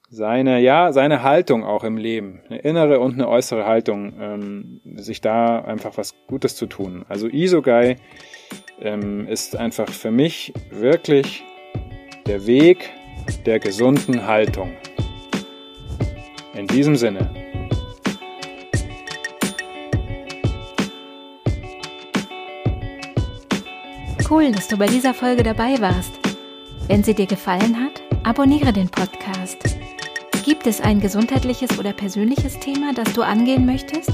seine 0.08 0.60
ja 0.60 0.94
seine 0.94 1.24
Haltung 1.24 1.64
auch 1.64 1.84
im 1.84 1.98
Leben, 1.98 2.44
eine 2.48 2.60
innere 2.60 3.00
und 3.00 3.14
eine 3.14 3.28
äußere 3.28 3.66
Haltung, 3.66 4.14
ähm, 4.20 4.82
sich 4.98 5.22
da 5.22 5.60
einfach 5.62 5.98
was 5.98 6.14
Gutes 6.28 6.56
zu 6.56 6.68
tun. 6.68 7.04
Also 7.10 7.28
Isogai 7.28 7.96
ähm, 8.80 9.28
ist 9.28 9.56
einfach 9.56 9.90
für 9.90 10.12
mich 10.12 10.54
wirklich 10.70 11.44
der 12.28 12.46
Weg 12.46 12.92
der 13.48 13.60
gesunden 13.60 14.28
Haltung. 14.28 14.74
Diesem 16.76 16.98
Sinne. 16.98 17.30
Cool, 24.30 24.52
dass 24.52 24.68
du 24.68 24.76
bei 24.76 24.88
dieser 24.88 25.14
Folge 25.14 25.44
dabei 25.44 25.80
warst. 25.80 26.12
Wenn 26.90 27.02
sie 27.02 27.14
dir 27.14 27.28
gefallen 27.28 27.78
hat, 27.82 28.02
abonniere 28.24 28.74
den 28.74 28.90
Podcast. 28.90 29.58
Gibt 30.44 30.68
es 30.68 30.82
ein 30.82 31.00
gesundheitliches 31.00 31.80
oder 31.80 31.94
persönliches 31.94 32.60
Thema, 32.60 32.94
das 32.94 33.14
du 33.14 33.22
angehen 33.22 33.66
möchtest? 33.66 34.12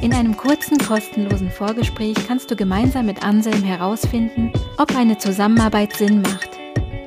In 0.00 0.14
einem 0.14 0.34
kurzen, 0.34 0.78
kostenlosen 0.78 1.50
Vorgespräch 1.50 2.16
kannst 2.26 2.50
du 2.50 2.56
gemeinsam 2.56 3.04
mit 3.04 3.22
Anselm 3.22 3.62
herausfinden, 3.62 4.50
ob 4.78 4.96
eine 4.96 5.18
Zusammenarbeit 5.18 5.94
Sinn 5.94 6.22
macht. 6.22 6.55